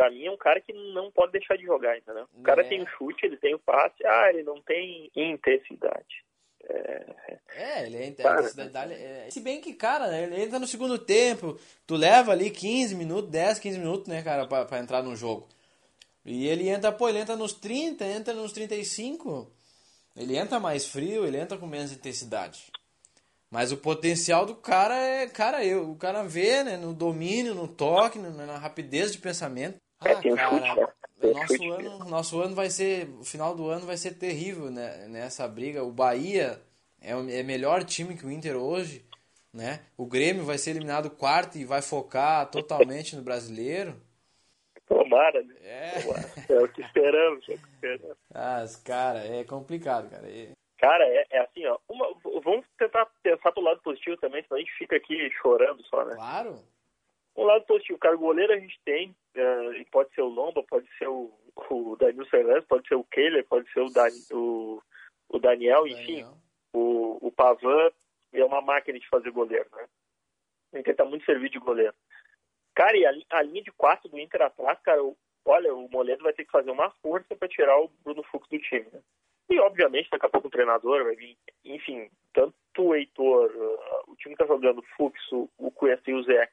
é 0.00 0.04
pra, 0.04 0.06
pra 0.06 0.10
mim 0.10 0.26
é 0.26 0.30
um 0.30 0.36
cara 0.36 0.60
que 0.60 0.72
não 0.72 1.10
pode 1.10 1.32
deixar 1.32 1.56
de 1.56 1.64
jogar, 1.64 1.96
entendeu? 1.96 2.26
O 2.34 2.42
cara 2.42 2.62
é. 2.62 2.68
tem 2.68 2.82
um 2.82 2.86
chute, 2.86 3.26
ele 3.26 3.36
tem 3.36 3.54
o 3.54 3.56
um 3.56 3.60
passe, 3.60 4.04
ah, 4.04 4.30
ele 4.30 4.42
não 4.42 4.60
tem 4.62 5.10
intensidade. 5.14 6.24
É, 6.62 7.06
é 7.56 7.86
ele 7.86 7.96
é 7.96 8.06
intensidade. 8.06 8.92
É, 8.92 9.28
se 9.30 9.40
bem 9.40 9.60
que, 9.60 9.72
cara, 9.74 10.08
né, 10.08 10.24
ele 10.24 10.42
entra 10.42 10.58
no 10.58 10.66
segundo 10.66 10.98
tempo, 10.98 11.58
tu 11.86 11.96
leva 11.96 12.32
ali 12.32 12.50
15 12.50 12.94
minutos, 12.94 13.30
10, 13.30 13.58
15 13.58 13.78
minutos, 13.78 14.08
né, 14.08 14.22
cara, 14.22 14.46
pra, 14.46 14.64
pra 14.64 14.78
entrar 14.78 15.02
no 15.02 15.16
jogo. 15.16 15.48
E 16.24 16.46
ele 16.46 16.68
entra, 16.68 16.92
pô, 16.92 17.08
ele 17.08 17.18
entra 17.18 17.34
nos 17.34 17.52
30, 17.54 18.04
entra 18.04 18.34
nos 18.34 18.52
35. 18.52 19.50
Ele 20.16 20.36
entra 20.36 20.60
mais 20.60 20.86
frio, 20.86 21.26
ele 21.26 21.38
entra 21.38 21.56
com 21.56 21.66
menos 21.66 21.92
intensidade. 21.92 22.70
Mas 23.50 23.72
o 23.72 23.76
potencial 23.76 24.46
do 24.46 24.54
cara 24.54 24.96
é, 24.96 25.26
cara, 25.26 25.64
eu, 25.64 25.90
o 25.90 25.96
cara 25.96 26.22
vê, 26.22 26.62
né, 26.62 26.76
no 26.76 26.94
domínio, 26.94 27.54
no 27.54 27.66
toque, 27.66 28.18
na 28.18 28.58
rapidez 28.58 29.12
de 29.12 29.18
pensamento. 29.18 29.80
É, 30.02 30.12
ah, 30.12 30.36
cara, 30.36 30.60
né? 30.60 31.34
nosso 31.34 31.72
ano, 31.72 31.98
nosso 32.08 32.40
ano 32.40 32.54
vai 32.54 32.70
ser, 32.70 33.08
o 33.20 33.24
final 33.24 33.54
do 33.54 33.68
ano 33.68 33.86
vai 33.86 33.96
ser 33.96 34.12
terrível, 34.12 34.70
né, 34.70 35.06
nessa 35.08 35.46
briga. 35.46 35.84
O 35.84 35.92
Bahia 35.92 36.60
é 37.02 37.14
o 37.14 37.28
é 37.28 37.42
melhor 37.42 37.84
time 37.84 38.16
que 38.16 38.24
o 38.24 38.30
Inter 38.30 38.56
hoje, 38.56 39.04
né? 39.52 39.80
O 39.96 40.06
Grêmio 40.06 40.44
vai 40.44 40.56
ser 40.56 40.70
eliminado 40.70 41.10
quarto 41.10 41.58
e 41.58 41.64
vai 41.64 41.82
focar 41.82 42.50
totalmente 42.50 43.14
no 43.14 43.22
brasileiro. 43.22 43.94
Tomara, 44.86 45.42
né? 45.42 45.54
É. 45.62 45.92
É 46.52 46.58
o 46.58 46.68
que 46.68 46.80
esperamos, 46.80 47.48
é 47.48 47.52
o 47.52 47.58
que 47.58 47.68
esperamos. 47.68 48.16
Ah, 48.34 48.64
cara, 48.84 49.18
é 49.20 49.44
complicado, 49.44 50.10
cara. 50.10 50.26
Cara, 50.78 51.04
é, 51.04 51.26
é 51.30 51.38
assim, 51.40 51.66
ó. 51.66 51.78
Uma, 51.88 52.08
vamos 52.42 52.64
tentar 52.78 53.06
pensar 53.22 53.52
pro 53.52 53.62
lado 53.62 53.80
positivo 53.82 54.16
também, 54.16 54.42
senão 54.42 54.56
a 54.56 54.60
gente 54.60 54.72
fica 54.78 54.96
aqui 54.96 55.30
chorando 55.42 55.84
só, 55.84 56.04
né? 56.06 56.14
Claro. 56.14 56.58
Um 57.36 57.44
lado 57.44 57.64
positivo, 57.64 57.98
cara, 57.98 58.16
goleiro 58.16 58.52
a 58.52 58.58
gente 58.58 58.78
tem, 58.84 59.14
uh, 59.36 59.72
e 59.74 59.84
pode 59.86 60.12
ser 60.14 60.22
o 60.22 60.28
Lomba, 60.28 60.62
pode 60.64 60.88
ser 60.98 61.08
o, 61.08 61.32
o 61.70 61.96
Danilo 61.96 62.26
Fernandes, 62.26 62.66
pode 62.66 62.86
ser 62.88 62.96
o 62.96 63.04
Kehler, 63.04 63.46
pode 63.46 63.70
ser 63.72 63.80
o, 63.80 63.90
Dan, 63.90 64.08
o, 64.32 64.82
o 65.28 65.38
Daniel, 65.38 65.86
enfim. 65.86 66.22
Daniel. 66.22 66.34
O, 66.72 67.28
o 67.28 67.32
Pavan 67.32 67.90
é 68.32 68.44
uma 68.44 68.60
máquina 68.60 68.98
de 68.98 69.08
fazer 69.08 69.30
goleiro, 69.30 69.68
né? 69.72 69.86
Inter 70.78 70.94
tá 70.94 71.04
muito 71.04 71.24
servido 71.24 71.50
de 71.50 71.58
goleiro. 71.58 71.94
Cara, 72.74 72.96
e 72.96 73.04
a, 73.04 73.12
a 73.30 73.42
linha 73.42 73.62
de 73.62 73.72
quatro 73.72 74.08
do 74.08 74.18
Inter 74.18 74.42
atrás, 74.42 74.78
cara, 74.80 75.00
olha, 75.44 75.74
o 75.74 75.88
Moledo 75.88 76.22
vai 76.22 76.32
ter 76.32 76.44
que 76.44 76.50
fazer 76.50 76.70
uma 76.70 76.90
força 77.02 77.34
para 77.34 77.48
tirar 77.48 77.76
o 77.80 77.90
Bruno 78.04 78.22
Fux 78.24 78.48
do 78.48 78.58
time, 78.58 78.86
né? 78.92 79.00
E, 79.50 79.58
obviamente, 79.58 80.08
daqui 80.10 80.26
a 80.26 80.28
pouco 80.28 80.46
o 80.46 80.50
treinador 80.50 81.02
vai 81.02 81.16
vir. 81.16 81.36
Enfim, 81.64 82.08
tanto 82.32 82.54
o 82.78 82.94
Heitor, 82.94 83.50
uh, 83.50 84.12
o 84.12 84.14
time 84.14 84.36
que 84.36 84.42
está 84.42 84.46
jogando, 84.46 84.78
o 84.78 84.86
Fuxo, 84.96 85.50
o 85.58 85.72
Cuesta 85.72 86.08
e 86.08 86.14
o 86.14 86.22
Zé. 86.22 86.48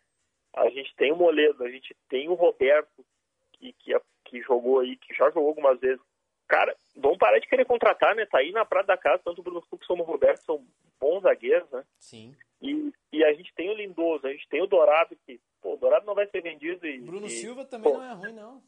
A 0.57 0.69
gente 0.69 0.93
tem 0.95 1.11
o 1.11 1.15
Moledo, 1.15 1.63
a 1.63 1.69
gente 1.69 1.95
tem 2.09 2.27
o 2.27 2.33
Roberto, 2.33 3.05
que, 3.53 3.73
que, 3.73 3.99
que 4.25 4.41
jogou 4.41 4.79
aí, 4.79 4.97
que 4.97 5.13
já 5.13 5.29
jogou 5.29 5.49
algumas 5.49 5.79
vezes. 5.79 6.01
Cara, 6.47 6.75
vamos 6.95 7.17
parar 7.17 7.39
de 7.39 7.47
querer 7.47 7.65
contratar, 7.65 8.15
né? 8.15 8.25
Tá 8.25 8.39
aí 8.39 8.51
na 8.51 8.65
Prata 8.65 8.87
da 8.87 8.97
Casa, 8.97 9.21
tanto 9.23 9.39
o 9.39 9.43
Bruno 9.43 9.61
Fux 9.69 9.85
como 9.85 10.03
o 10.03 10.05
Roberto 10.05 10.43
são 10.43 10.65
bons 10.99 11.21
zagueiros, 11.21 11.69
né? 11.71 11.83
Sim. 11.99 12.35
E, 12.61 12.91
e 13.11 13.23
a 13.23 13.33
gente 13.33 13.53
tem 13.53 13.69
o 13.69 13.73
Lindoso, 13.73 14.25
a 14.25 14.31
gente 14.31 14.47
tem 14.47 14.61
o 14.61 14.67
Dourado, 14.67 15.15
que, 15.25 15.39
pô, 15.61 15.73
o 15.73 15.77
Dourado 15.77 16.05
não 16.05 16.15
vai 16.15 16.25
ser 16.27 16.41
vendido. 16.41 16.87
E, 16.87 16.99
Bruno 16.99 17.27
e, 17.27 17.29
Silva 17.29 17.65
também 17.65 17.91
pô, 17.91 17.99
não 17.99 18.05
é 18.05 18.13
ruim, 18.13 18.33
não. 18.33 18.63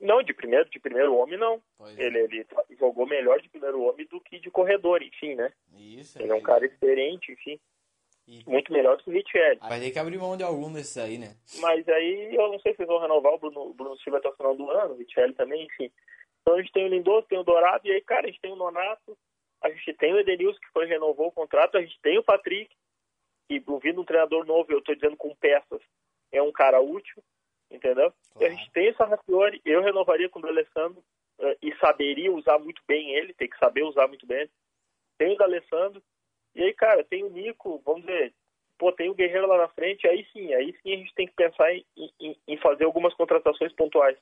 Não, 0.00 0.22
de 0.22 0.34
primeiro, 0.34 0.68
de 0.68 0.80
primeiro 0.80 1.14
homem 1.14 1.38
não. 1.38 1.62
É. 1.96 2.06
Ele, 2.06 2.18
ele 2.18 2.46
jogou 2.78 3.06
melhor 3.06 3.40
de 3.40 3.48
primeiro 3.48 3.80
homem 3.82 4.04
do 4.06 4.20
que 4.20 4.40
de 4.40 4.50
corredor, 4.50 5.00
enfim, 5.00 5.36
né? 5.36 5.52
Isso. 5.78 6.20
Ele 6.20 6.32
é 6.32 6.34
um 6.34 6.42
cara 6.42 6.66
experiente, 6.66 7.30
enfim. 7.30 7.58
E... 8.26 8.48
Muito 8.48 8.72
melhor 8.72 8.96
do 8.96 9.02
que 9.02 9.10
o 9.10 9.12
Richelli. 9.12 9.58
Vai 9.58 9.80
ter 9.80 9.90
que 9.90 9.98
abrir 9.98 10.18
mão 10.18 10.36
de 10.36 10.42
algum 10.42 10.72
desses 10.72 10.96
aí, 10.96 11.18
né? 11.18 11.36
Mas 11.60 11.88
aí 11.88 12.34
eu 12.34 12.52
não 12.52 12.58
sei 12.60 12.74
se 12.74 12.82
eles 12.82 12.88
vão 12.88 13.00
renovar 13.00 13.34
o 13.34 13.38
Bruno, 13.38 13.60
o 13.62 13.74
Bruno 13.74 13.96
Silva 13.98 14.18
até 14.18 14.28
o 14.28 14.36
final 14.36 14.56
do 14.56 14.70
ano, 14.70 14.94
o 14.94 14.96
Richelli 14.96 15.34
também, 15.34 15.64
enfim. 15.64 15.90
Então 16.40 16.54
a 16.54 16.62
gente 16.62 16.72
tem 16.72 16.84
o 16.84 16.88
Lindoso, 16.88 17.26
tem 17.28 17.38
o 17.38 17.44
Dourado, 17.44 17.86
e 17.86 17.92
aí, 17.92 18.00
cara, 18.00 18.26
a 18.26 18.30
gente 18.30 18.40
tem 18.40 18.52
o 18.52 18.56
Nonato, 18.56 19.16
a 19.62 19.70
gente 19.70 19.94
tem 19.94 20.12
o 20.12 20.18
Edenilson, 20.18 20.58
que 20.58 20.72
foi 20.72 20.86
renovou 20.86 21.28
o 21.28 21.32
contrato, 21.32 21.76
a 21.76 21.80
gente 21.80 21.98
tem 22.00 22.18
o 22.18 22.22
Patrick, 22.22 22.74
que 23.48 23.62
vindo 23.82 24.00
um 24.00 24.04
treinador 24.04 24.44
novo, 24.44 24.72
eu 24.72 24.78
estou 24.78 24.94
dizendo 24.94 25.16
com 25.16 25.34
peças, 25.36 25.80
é 26.32 26.42
um 26.42 26.52
cara 26.52 26.80
útil, 26.80 27.22
entendeu? 27.70 28.12
Claro. 28.32 28.40
E 28.40 28.44
a 28.44 28.50
gente 28.50 28.70
tem 28.72 28.88
essa 28.88 29.04
Rafiori, 29.04 29.60
eu 29.64 29.82
renovaria 29.82 30.28
com 30.28 30.38
o 30.38 30.42
D'Alessandro 30.42 31.02
uh, 31.38 31.56
e 31.62 31.74
saberia 31.76 32.32
usar 32.32 32.58
muito 32.58 32.82
bem 32.86 33.14
ele, 33.14 33.34
tem 33.34 33.48
que 33.48 33.58
saber 33.58 33.82
usar 33.82 34.08
muito 34.08 34.26
bem. 34.26 34.48
Tem 35.18 35.34
o 35.34 35.36
D'Alessandro, 35.36 36.02
e 36.54 36.62
aí, 36.62 36.74
cara, 36.74 37.04
tem 37.04 37.24
o 37.24 37.30
Nico, 37.30 37.80
vamos 37.84 38.04
ver, 38.04 38.32
pô, 38.78 38.92
tem 38.92 39.10
o 39.10 39.14
Guerreiro 39.14 39.46
lá 39.46 39.56
na 39.58 39.68
frente, 39.68 40.06
aí 40.06 40.26
sim, 40.32 40.52
aí 40.54 40.74
sim 40.82 40.92
a 40.92 40.96
gente 40.96 41.14
tem 41.14 41.26
que 41.26 41.34
pensar 41.34 41.72
em, 41.72 41.84
em, 42.20 42.36
em 42.46 42.56
fazer 42.58 42.84
algumas 42.84 43.14
contratações 43.14 43.72
pontuais 43.72 44.18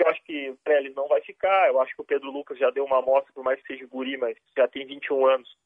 eu 0.00 0.08
acho 0.08 0.22
que 0.24 0.50
o 0.50 0.56
Trellis 0.64 0.94
não 0.94 1.06
vai 1.08 1.20
ficar, 1.20 1.68
eu 1.68 1.80
acho 1.80 1.94
que 1.94 2.00
o 2.00 2.04
Pedro 2.04 2.30
Lucas 2.30 2.58
já 2.58 2.70
deu 2.70 2.84
uma 2.84 2.98
amostra, 2.98 3.32
por 3.32 3.44
mais 3.44 3.60
que 3.60 3.66
seja 3.68 3.86
guri, 3.86 4.16
mas 4.16 4.36
já 4.56 4.66
tem 4.66 4.86
21 4.86 5.26
anos, 5.26 5.56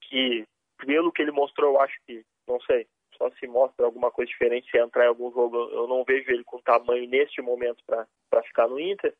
que 0.00 0.44
pelo 0.78 1.12
que 1.12 1.22
ele 1.22 1.30
mostrou, 1.30 1.74
eu 1.74 1.80
acho 1.80 1.94
que, 2.06 2.24
não 2.48 2.58
sei, 2.62 2.86
só 3.16 3.30
se 3.32 3.46
mostra 3.46 3.84
alguma 3.84 4.10
coisa 4.10 4.30
diferente 4.30 4.70
se 4.70 4.78
entrar 4.78 5.04
em 5.04 5.08
algum 5.08 5.30
jogo, 5.30 5.56
eu 5.72 5.86
não 5.86 6.04
vejo 6.04 6.30
ele 6.30 6.42
com 6.44 6.60
tamanho 6.60 7.06
neste 7.06 7.42
momento 7.42 7.84
para 7.86 8.42
ficar 8.44 8.66
no 8.66 8.80
Inter. 8.80 9.14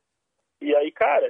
E 0.61 0.75
aí, 0.75 0.91
cara, 0.91 1.27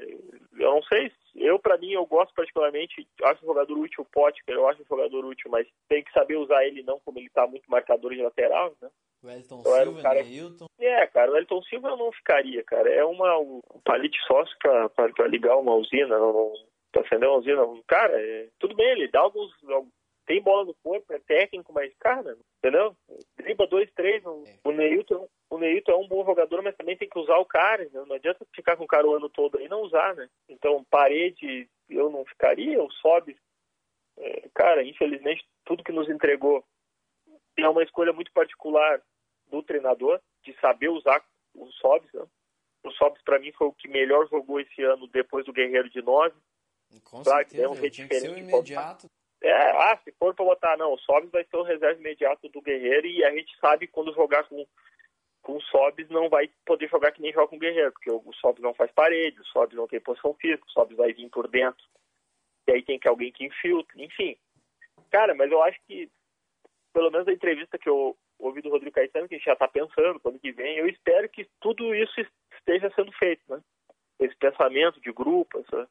eu 0.58 0.70
não 0.70 0.82
sei, 0.84 1.12
eu 1.34 1.58
para 1.58 1.78
mim, 1.78 1.92
eu 1.92 2.04
gosto 2.06 2.34
particularmente, 2.34 3.06
acho 3.24 3.44
um 3.44 3.48
jogador 3.48 3.78
útil 3.78 4.02
o 4.02 4.12
Potker, 4.12 4.54
eu 4.54 4.68
acho 4.68 4.82
um 4.82 4.86
jogador 4.86 5.24
útil, 5.24 5.50
mas 5.50 5.66
tem 5.88 6.02
que 6.02 6.12
saber 6.12 6.36
usar 6.36 6.64
ele 6.64 6.82
não 6.82 7.00
como 7.00 7.18
ele 7.18 7.30
tá 7.30 7.46
muito 7.46 7.70
marcador 7.70 8.14
de 8.14 8.22
lateral, 8.22 8.72
né? 8.80 8.90
O 9.22 9.28
Elton 9.28 9.62
eu 9.64 9.74
Silva, 9.74 9.98
um 9.98 10.02
cara... 10.02 10.22
Neilton. 10.22 10.66
É, 10.78 11.06
cara, 11.06 11.30
o 11.30 11.36
Elton 11.36 11.62
Silva 11.64 11.88
eu 11.90 11.96
não 11.96 12.10
ficaria, 12.12 12.64
cara. 12.64 12.88
É 12.88 13.04
uma, 13.04 13.38
um 13.38 13.60
palite 13.84 14.18
sócio 14.26 14.56
pra 14.58 15.26
ligar 15.28 15.56
uma 15.58 15.74
usina, 15.74 16.18
não, 16.18 16.32
não, 16.32 16.52
pra 16.90 17.02
acender 17.02 17.28
uma 17.28 17.38
usina. 17.38 17.62
Cara, 17.86 18.14
é, 18.18 18.48
tudo 18.58 18.74
bem, 18.74 18.88
ele 18.92 19.08
dá 19.08 19.20
alguns. 19.20 19.52
Tem 20.26 20.40
bola 20.40 20.64
no 20.64 20.74
corpo, 20.82 21.12
é 21.12 21.18
técnico, 21.18 21.72
mas, 21.72 21.92
cara, 21.98 22.36
entendeu? 22.58 22.96
Driba 23.36 23.66
dois, 23.66 23.90
três. 23.92 24.24
É. 24.24 24.28
O 24.64 24.72
Neilton, 24.72 25.28
o 25.50 25.58
Neilton 25.58 25.92
é 25.92 25.96
um 25.96 26.06
bom 26.06 26.24
jogador, 26.24 26.62
mas 26.62 26.76
também 26.76 26.96
tem 26.96 27.08
que 27.08 27.18
usar 27.18 27.36
o 27.38 27.44
cara. 27.44 27.84
Né? 27.84 28.04
Não 28.06 28.14
adianta 28.14 28.46
ficar 28.54 28.76
com 28.76 28.84
o 28.84 28.88
cara 28.88 29.06
o 29.06 29.14
ano 29.14 29.28
todo 29.28 29.60
e 29.60 29.68
não 29.68 29.82
usar, 29.82 30.14
né? 30.14 30.30
Então, 30.48 30.84
parede, 30.84 31.68
eu 31.88 32.08
não 32.08 32.24
ficaria, 32.24 32.80
o 32.80 32.90
sobe. 32.92 33.36
É, 34.16 34.48
cara, 34.54 34.84
infelizmente, 34.84 35.44
tudo 35.64 35.82
que 35.82 35.90
nos 35.90 36.08
entregou 36.08 36.64
é 37.56 37.68
uma 37.68 37.82
escolha 37.82 38.12
muito 38.12 38.32
particular 38.32 39.02
do 39.48 39.62
treinador, 39.62 40.20
de 40.44 40.54
saber 40.60 40.88
usar 40.88 41.22
o 41.54 41.66
Sobs. 41.72 42.12
Né? 42.12 42.24
O 42.84 42.92
Sobs, 42.92 43.20
para 43.22 43.40
mim, 43.40 43.50
foi 43.52 43.66
o 43.66 43.72
que 43.72 43.88
melhor 43.88 44.28
jogou 44.28 44.60
esse 44.60 44.82
ano 44.82 45.08
depois 45.08 45.44
do 45.44 45.52
Guerreiro 45.52 45.90
de 45.90 46.00
9. 46.00 46.34
Com 47.04 47.22
claro, 47.22 47.38
certeza, 47.40 47.64
é 47.64 47.68
um 47.68 47.74
jeito 47.74 47.96
diferente. 47.96 48.40
imediato. 48.40 49.10
É, 49.42 49.52
ah, 49.52 49.98
se 50.04 50.12
for 50.12 50.34
para 50.34 50.44
botar, 50.44 50.76
não, 50.76 50.92
o 50.92 50.98
Sobs 50.98 51.30
vai 51.30 51.44
ser 51.44 51.56
o 51.56 51.62
reserva 51.62 51.98
imediato 51.98 52.48
do 52.50 52.60
Guerreiro 52.60 53.06
e 53.06 53.24
a 53.24 53.34
gente 53.34 53.56
sabe 53.58 53.86
quando 53.86 54.14
jogar 54.14 54.44
com, 54.44 54.64
com 55.42 55.56
o 55.56 55.62
Sobs 55.62 56.08
não 56.08 56.28
vai 56.28 56.50
poder 56.66 56.88
jogar 56.88 57.12
que 57.12 57.22
nem 57.22 57.32
joga 57.32 57.48
com 57.48 57.56
o 57.56 57.58
Guerreiro, 57.58 57.92
porque 57.92 58.10
o, 58.10 58.32
Sobs 58.34 58.62
não 58.62 58.74
faz 58.74 58.90
parede, 58.92 59.40
o 59.40 59.46
Sobs 59.46 59.76
não 59.76 59.88
tem 59.88 60.00
posição 60.00 60.34
física, 60.34 60.64
o 60.66 60.70
Sobs 60.70 60.96
vai 60.96 61.12
vir 61.12 61.28
por 61.30 61.48
dentro. 61.48 61.82
E 62.66 62.72
aí 62.72 62.82
tem 62.82 62.98
que 62.98 63.08
alguém 63.08 63.32
que 63.32 63.44
infiltre, 63.44 64.02
enfim. 64.02 64.36
Cara, 65.10 65.34
mas 65.34 65.50
eu 65.50 65.62
acho 65.62 65.78
que, 65.86 66.10
pelo 66.92 67.10
menos 67.10 67.26
a 67.26 67.32
entrevista 67.32 67.78
que 67.78 67.88
eu, 67.88 68.16
ouvi 68.40 68.62
do 68.62 68.70
Rodrigo 68.70 68.94
Caetano, 68.94 69.28
que 69.28 69.34
a 69.34 69.38
gente 69.38 69.46
já 69.46 69.52
está 69.52 69.68
pensando 69.68 70.18
quando 70.20 70.38
que 70.38 70.52
vem. 70.52 70.78
Eu 70.78 70.88
espero 70.88 71.28
que 71.28 71.48
tudo 71.60 71.94
isso 71.94 72.20
esteja 72.58 72.90
sendo 72.94 73.12
feito, 73.12 73.42
né? 73.48 73.60
Esse 74.18 74.36
pensamento 74.36 75.00
de 75.00 75.12
grupo, 75.12 75.60
essa, 75.60 75.88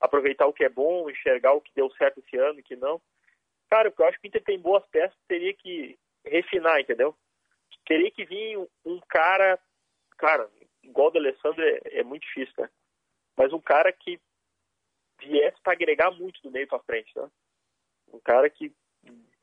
aproveitar 0.00 0.46
o 0.46 0.52
que 0.52 0.64
é 0.64 0.68
bom, 0.68 1.08
enxergar 1.08 1.52
o 1.52 1.60
que 1.60 1.74
deu 1.74 1.90
certo 1.92 2.20
esse 2.20 2.36
ano 2.36 2.60
e 2.60 2.62
que 2.62 2.76
não. 2.76 3.00
Cara, 3.70 3.90
porque 3.90 4.02
eu 4.02 4.06
acho 4.06 4.20
que 4.20 4.26
o 4.26 4.28
Inter 4.28 4.42
tem 4.42 4.58
boas 4.58 4.84
peças, 4.86 5.16
teria 5.28 5.54
que 5.54 5.98
refinar, 6.24 6.80
entendeu? 6.80 7.14
Teria 7.90 8.08
que 8.12 8.24
vir 8.24 8.56
um, 8.84 9.00
cara, 9.08 9.58
cara, 10.16 10.48
igual 10.80 11.10
do 11.10 11.18
Alessandro 11.18 11.60
é, 11.60 11.80
é 11.98 12.04
muito 12.04 12.22
difícil, 12.22 12.54
né? 12.56 12.70
Mas 13.36 13.52
um 13.52 13.60
cara 13.60 13.92
que 13.92 14.20
viesse 15.20 15.60
para 15.60 15.72
agregar 15.72 16.12
muito 16.12 16.40
do 16.40 16.52
meio 16.52 16.68
para 16.68 16.78
frente, 16.84 17.10
né? 17.16 17.28
Um 18.12 18.20
cara 18.20 18.48
que 18.48 18.72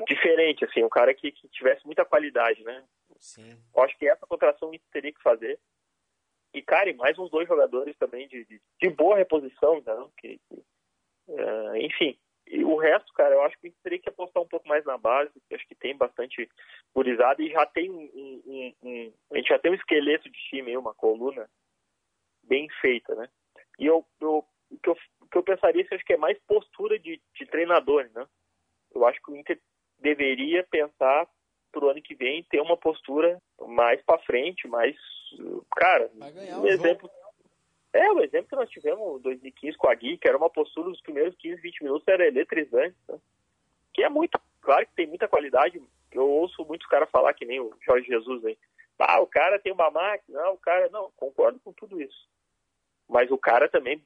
diferente, 0.08 0.64
assim, 0.64 0.82
um 0.82 0.88
cara 0.88 1.14
que, 1.14 1.30
que 1.30 1.50
tivesse 1.50 1.86
muita 1.86 2.06
qualidade, 2.06 2.64
né? 2.64 2.88
Sim. 3.20 3.62
Eu 3.76 3.84
acho 3.84 3.98
que 3.98 4.08
essa 4.08 4.26
contratação 4.26 4.72
a 4.72 4.80
teria 4.94 5.12
que 5.12 5.22
fazer. 5.22 5.60
E, 6.54 6.62
cara, 6.62 6.90
e 6.90 6.94
mais 6.94 7.20
uns 7.20 7.30
dois 7.30 7.50
jogadores 7.50 7.98
também 7.98 8.30
de, 8.30 8.46
de, 8.46 8.62
de 8.82 8.90
boa 8.90 9.18
reposição, 9.18 9.82
né? 9.82 10.10
Que, 10.18 10.40
que 10.48 10.56
uh, 11.28 11.76
enfim, 11.76 12.18
e 12.50 12.64
o 12.64 12.78
resto, 12.78 13.14
cara, 13.14 13.36
eu 13.36 13.42
acho 13.44 13.58
que 13.60 13.68
a 13.68 13.70
gente 13.70 13.82
teria 13.82 14.00
que 14.00 14.10
apostar 14.10 14.42
um 14.42 14.48
pouco 14.48 14.68
mais 14.68 14.84
na 14.86 14.98
base, 14.98 15.32
acho 15.52 15.68
que 15.68 15.76
tem 15.76 15.96
bastante 15.96 16.50
gurizada 16.94 17.42
e 17.42 17.50
já 17.50 17.66
tem 17.66 17.90
um, 17.90 18.10
um, 18.46 18.74
um, 18.84 19.14
a 19.32 19.38
gente 19.38 19.50
já 19.50 19.60
tem 19.60 19.72
um 19.72 19.76
esqueleto 19.76 20.30
de 20.30 20.40
time, 20.50 20.78
uma 20.78 20.94
coluna 20.94 21.50
bem 22.44 22.70
feita, 22.82 23.14
né? 23.16 23.30
E 23.78 23.86
eu, 23.86 24.06
eu, 24.22 24.46
o, 24.72 24.78
que 24.82 24.90
eu, 24.90 24.98
o 25.22 25.28
que 25.28 25.38
eu 25.38 25.44
pensaria, 25.44 25.86
acho 25.92 26.06
que 26.06 26.14
é 26.14 26.18
mais 26.18 26.38
postura 26.48 26.98
de, 26.98 27.22
de 27.36 27.46
treinador, 27.46 28.10
né? 28.14 28.26
Eu 28.94 29.06
acho 29.06 29.22
que 29.22 29.32
o 29.32 29.36
Inter 29.36 29.60
deveria 30.00 30.64
pensar 30.64 31.28
para 31.72 31.86
o 31.86 31.90
ano 31.90 32.02
que 32.02 32.16
vem 32.16 32.44
ter 32.44 32.62
uma 32.62 32.78
postura 32.78 33.42
mais 33.68 34.02
para 34.04 34.20
frente, 34.20 34.68
mais 34.68 34.96
cara, 35.76 36.10
um, 36.14 36.62
um 36.62 36.68
exemplo 36.68 37.10
jogo. 37.10 37.27
É, 37.94 38.12
o 38.12 38.22
exemplo 38.22 38.50
que 38.50 38.56
nós 38.56 38.70
tivemos 38.70 39.20
em 39.20 39.22
2015 39.22 39.78
com 39.78 39.90
a 39.90 39.96
Gui, 39.96 40.18
que 40.18 40.28
era 40.28 40.38
uma 40.38 40.50
postura 40.50 40.90
dos 40.90 41.02
primeiros 41.02 41.36
15, 41.36 41.62
20 41.62 41.84
minutos 41.84 42.08
era 42.08 42.28
eletrizante, 42.28 42.96
né? 43.08 43.18
que 43.94 44.04
é 44.04 44.10
muito, 44.10 44.40
claro 44.62 44.86
que 44.86 44.94
tem 44.94 45.08
muita 45.08 45.28
qualidade. 45.28 45.82
Eu 46.12 46.28
ouço 46.28 46.66
muitos 46.66 46.88
caras 46.88 47.10
falar 47.10 47.34
que 47.34 47.46
nem 47.46 47.60
o 47.60 47.74
Jorge 47.86 48.08
Jesus 48.08 48.46
aí. 48.46 48.58
Ah, 49.00 49.20
o 49.22 49.28
cara 49.28 49.60
tem 49.60 49.72
uma 49.72 49.92
máquina, 49.92 50.42
não, 50.42 50.54
o 50.54 50.58
cara 50.58 50.90
não, 50.90 51.12
concordo 51.16 51.60
com 51.60 51.72
tudo 51.72 52.02
isso. 52.02 52.28
Mas 53.08 53.32
o 53.32 53.38
cara 53.38 53.70
também 53.70 54.02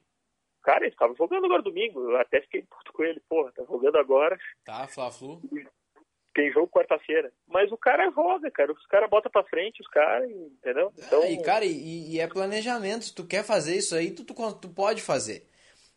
Cara, 0.62 0.84
ele 0.84 0.92
estava 0.92 1.14
jogando 1.14 1.44
agora 1.44 1.60
domingo. 1.60 2.00
Eu 2.08 2.16
até 2.18 2.40
fiquei 2.40 2.62
puto 2.62 2.92
com 2.92 3.02
ele. 3.02 3.20
Porra, 3.28 3.50
tá 3.52 3.64
jogando 3.64 3.98
agora. 3.98 4.38
Tá, 4.64 4.86
Fla-Flu. 4.86 5.40
Tem 6.34 6.50
jogo 6.52 6.68
quarta-feira. 6.68 7.30
Mas 7.46 7.70
o 7.70 7.76
cara 7.76 8.10
joga, 8.10 8.50
cara. 8.50 8.72
Os 8.72 8.86
caras 8.86 9.10
botam 9.10 9.30
pra 9.30 9.44
frente, 9.44 9.80
os 9.80 9.88
caras, 9.88 10.30
entendeu? 10.30 10.92
É, 10.98 11.04
então... 11.04 11.24
E, 11.24 11.42
cara, 11.42 11.64
e, 11.64 12.14
e, 12.14 12.20
é 12.20 12.26
planejamento. 12.26 13.04
Se 13.04 13.14
tu 13.14 13.26
quer 13.26 13.44
fazer 13.44 13.76
isso 13.76 13.94
aí, 13.94 14.10
tu, 14.10 14.24
tu, 14.24 14.34
tu 14.54 14.68
pode 14.68 15.02
fazer. 15.02 15.46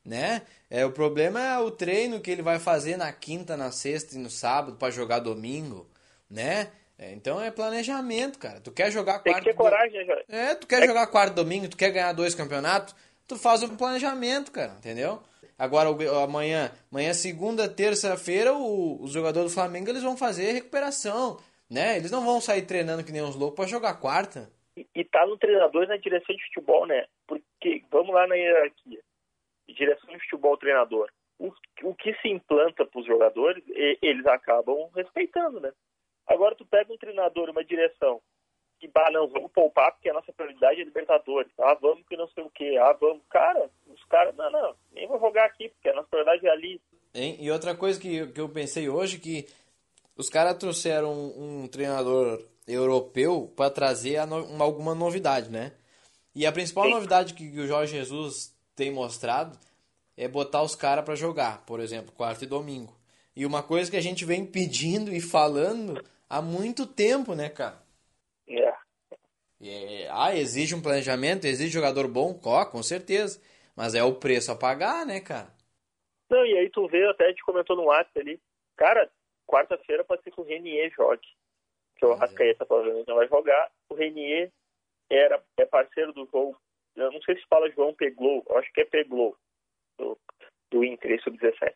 Né? 0.03 0.43
É, 0.69 0.85
o 0.85 0.91
problema 0.91 1.39
é 1.39 1.57
o 1.57 1.71
treino 1.71 2.21
que 2.21 2.29
ele 2.29 2.41
vai 2.41 2.59
fazer 2.59 2.97
na 2.97 3.11
quinta, 3.11 3.57
na 3.57 3.71
sexta 3.71 4.15
e 4.15 4.19
no 4.19 4.29
sábado 4.29 4.77
para 4.77 4.91
jogar 4.91 5.19
domingo, 5.19 5.89
né? 6.29 6.71
É, 6.97 7.11
então 7.11 7.41
é 7.41 7.51
planejamento, 7.51 8.39
cara. 8.39 8.61
Tu 8.61 8.71
quer 8.71 8.91
jogar 8.91 9.19
Tem 9.19 9.33
quarto. 9.33 9.43
Tem 9.43 9.53
que 9.53 9.57
ter 9.57 9.63
coragem, 9.63 10.05
né, 10.05 10.21
É, 10.29 10.55
tu 10.55 10.67
quer 10.67 10.83
é... 10.83 10.85
jogar 10.85 11.07
quarto 11.07 11.33
domingo, 11.33 11.67
tu 11.67 11.75
quer 11.75 11.91
ganhar 11.91 12.13
dois 12.13 12.35
campeonatos, 12.35 12.95
tu 13.27 13.37
faz 13.37 13.63
um 13.63 13.75
planejamento, 13.75 14.51
cara, 14.51 14.73
entendeu? 14.77 15.21
Agora, 15.57 15.89
amanhã, 16.23 16.71
amanhã 16.91 17.13
segunda, 17.13 17.69
terça-feira, 17.69 18.53
os 18.53 19.11
jogadores 19.11 19.51
do 19.51 19.55
Flamengo 19.55 19.89
eles 19.89 20.03
vão 20.03 20.17
fazer 20.17 20.51
recuperação, 20.51 21.37
né? 21.69 21.97
Eles 21.97 22.11
não 22.11 22.25
vão 22.25 22.41
sair 22.41 22.63
treinando 22.63 23.03
que 23.03 23.11
nem 23.11 23.23
uns 23.23 23.35
loucos 23.35 23.55
para 23.55 23.67
jogar 23.67 23.99
quarta. 24.01 24.49
E, 24.75 24.85
e 24.93 25.03
tá 25.05 25.25
no 25.25 25.37
treinador 25.37 25.87
na 25.87 25.95
direção 25.95 26.35
de 26.35 26.43
futebol, 26.47 26.85
né? 26.85 27.05
Porque, 27.25 27.83
vamos 27.89 28.13
lá 28.13 28.27
na 28.27 28.35
hierarquia. 28.35 28.99
Direção 29.69 30.09
de 30.09 30.19
futebol, 30.23 30.57
treinador. 30.57 31.09
O, 31.39 31.51
o 31.83 31.95
que 31.95 32.13
se 32.21 32.27
implanta 32.27 32.85
para 32.85 32.99
os 32.99 33.07
jogadores, 33.07 33.63
eles 34.01 34.25
acabam 34.25 34.89
respeitando, 34.93 35.61
né? 35.61 35.71
Agora 36.27 36.55
tu 36.55 36.65
pega 36.65 36.91
um 36.91 36.97
treinador, 36.97 37.49
uma 37.49 37.63
direção, 37.63 38.21
que, 38.85 38.91
bah, 38.91 39.09
não, 39.11 39.27
vamos 39.27 39.51
poupar 39.51 39.91
porque 39.91 40.09
a 40.09 40.13
nossa 40.13 40.31
prioridade 40.31 40.79
é 40.79 40.83
Libertadores. 40.83 41.51
Ah, 41.59 41.77
vamos 41.81 42.05
que 42.07 42.15
não 42.15 42.27
sei 42.29 42.43
o 42.43 42.49
quê. 42.49 42.77
Ah, 42.79 42.93
vamos. 42.93 43.23
Cara, 43.29 43.69
os 43.87 44.03
caras, 44.05 44.35
não, 44.35 44.51
não, 44.51 44.75
nem 44.93 45.07
vou 45.07 45.19
jogar 45.19 45.45
aqui 45.45 45.69
porque 45.69 45.89
a 45.89 45.93
nossa 45.93 46.07
prioridade 46.07 46.45
é 46.45 46.51
ali. 46.51 46.81
Hein? 47.13 47.37
E 47.39 47.49
outra 47.51 47.75
coisa 47.75 47.99
que, 47.99 48.27
que 48.27 48.39
eu 48.39 48.49
pensei 48.49 48.89
hoje, 48.89 49.19
que 49.19 49.47
os 50.15 50.29
caras 50.29 50.57
trouxeram 50.57 51.11
um, 51.11 51.63
um, 51.63 51.67
treinador 51.67 52.43
europeu 52.67 53.51
para 53.55 53.71
trazer 53.71 54.25
no, 54.27 54.43
uma, 54.45 54.65
alguma 54.65 54.93
novidade, 54.93 55.49
né? 55.49 55.73
E 56.35 56.45
a 56.45 56.51
principal 56.51 56.85
Sim. 56.85 56.91
novidade 56.91 57.33
que, 57.33 57.49
que 57.49 57.59
o 57.59 57.67
Jorge 57.67 57.95
Jesus 57.95 58.53
tem 58.75 58.91
mostrado 58.91 59.57
é 60.17 60.27
botar 60.27 60.61
os 60.61 60.75
caras 60.75 61.03
para 61.03 61.15
jogar, 61.15 61.65
por 61.65 61.79
exemplo, 61.79 62.11
quarta 62.11 62.43
e 62.43 62.47
domingo. 62.47 62.93
E 63.35 63.45
uma 63.45 63.63
coisa 63.63 63.89
que 63.89 63.97
a 63.97 64.01
gente 64.01 64.25
vem 64.25 64.45
pedindo 64.45 65.13
e 65.13 65.19
falando 65.19 66.01
há 66.29 66.41
muito 66.41 66.85
tempo, 66.85 67.33
né, 67.33 67.49
cara? 67.49 67.84
É. 69.67 70.03
é. 70.03 70.09
Ah, 70.11 70.35
exige 70.35 70.75
um 70.75 70.81
planejamento, 70.81 71.45
exige 71.45 71.71
jogador 71.71 72.07
bom, 72.07 72.39
ó, 72.43 72.65
com 72.65 72.81
certeza. 72.83 73.41
Mas 73.75 73.93
é 73.93 74.03
o 74.03 74.15
preço 74.15 74.51
a 74.51 74.55
pagar, 74.55 75.05
né, 75.05 75.19
cara? 75.19 75.53
Não, 76.29 76.45
e 76.45 76.57
aí 76.57 76.69
tu 76.69 76.87
vê, 76.87 77.05
até 77.07 77.27
gente 77.29 77.43
comentou 77.43 77.75
no 77.75 77.83
WhatsApp 77.85 78.19
ali, 78.19 78.41
cara, 78.75 79.11
quarta-feira 79.45 80.03
pode 80.03 80.23
ser 80.23 80.31
que 80.31 80.39
o 80.39 80.43
Renier 80.43 80.91
jogue. 80.95 81.27
Que 81.97 82.05
o 82.05 82.13
é. 82.13 82.15
Rascaeta 82.15 82.65
provavelmente 82.65 83.07
não 83.07 83.15
vai 83.15 83.27
jogar. 83.27 83.71
O 83.89 83.95
Renier 83.95 84.51
era, 85.09 85.41
é 85.57 85.65
parceiro 85.65 86.13
do 86.13 86.25
jogo 86.31 86.57
eu 86.95 87.11
não 87.11 87.21
sei 87.21 87.35
se 87.35 87.45
fala 87.47 87.69
João 87.71 87.93
Peglou, 87.93 88.43
eu 88.47 88.57
acho 88.57 88.71
que 88.71 88.81
é 88.81 88.85
Peglou, 88.85 89.35
do, 89.97 90.17
do 90.71 90.83
Inter, 90.83 91.21
sub-17. 91.21 91.73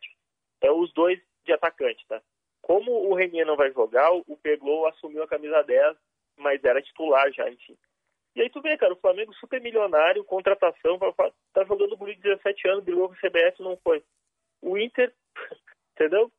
É 0.62 0.70
os 0.70 0.92
dois 0.92 1.20
de 1.44 1.52
atacante, 1.52 2.04
tá? 2.08 2.22
Como 2.62 2.90
o 3.08 3.14
Renier 3.14 3.46
não 3.46 3.56
vai 3.56 3.72
jogar, 3.72 4.12
o 4.12 4.36
Peglou 4.36 4.86
assumiu 4.86 5.22
a 5.22 5.28
camisa 5.28 5.62
10, 5.62 5.96
mas 6.40 6.62
era 6.64 6.82
titular 6.82 7.30
já, 7.32 7.48
enfim. 7.48 7.76
E 8.34 8.42
aí 8.42 8.50
tu 8.50 8.60
vê, 8.60 8.76
cara, 8.76 8.92
o 8.92 9.00
Flamengo 9.00 9.34
super 9.34 9.60
milionário, 9.60 10.24
contratação, 10.24 10.98
tá 11.52 11.64
jogando 11.64 11.96
guri 11.96 12.14
de 12.14 12.22
17 12.22 12.68
anos, 12.68 12.84
brigou 12.84 13.08
com 13.08 13.14
o 13.14 13.16
CBF 13.16 13.62
não 13.62 13.76
foi. 13.78 14.02
O 14.62 14.78
Inter, 14.78 15.12
entendeu? 15.94 16.30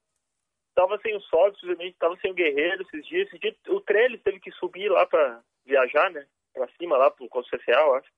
Tava 0.74 0.98
sem 1.00 1.16
o 1.16 1.22
Sócio, 1.22 1.60
simplesmente 1.60 1.98
tava 1.98 2.18
sem 2.22 2.32
o 2.32 2.34
Guerreiro 2.34 2.84
esses 2.84 3.06
dias. 3.06 3.28
Esse 3.28 3.40
dia, 3.40 3.56
o 3.68 3.82
Trellis 3.82 4.22
teve 4.22 4.40
que 4.40 4.52
subir 4.54 4.90
lá 4.90 5.06
para 5.06 5.44
viajar, 5.66 6.10
né? 6.12 6.26
Pra 6.54 6.68
cima, 6.80 6.98
lá 6.98 7.12
pro 7.12 7.28
Conselho 7.28 7.62
Social, 7.62 7.96
acho. 7.96 8.10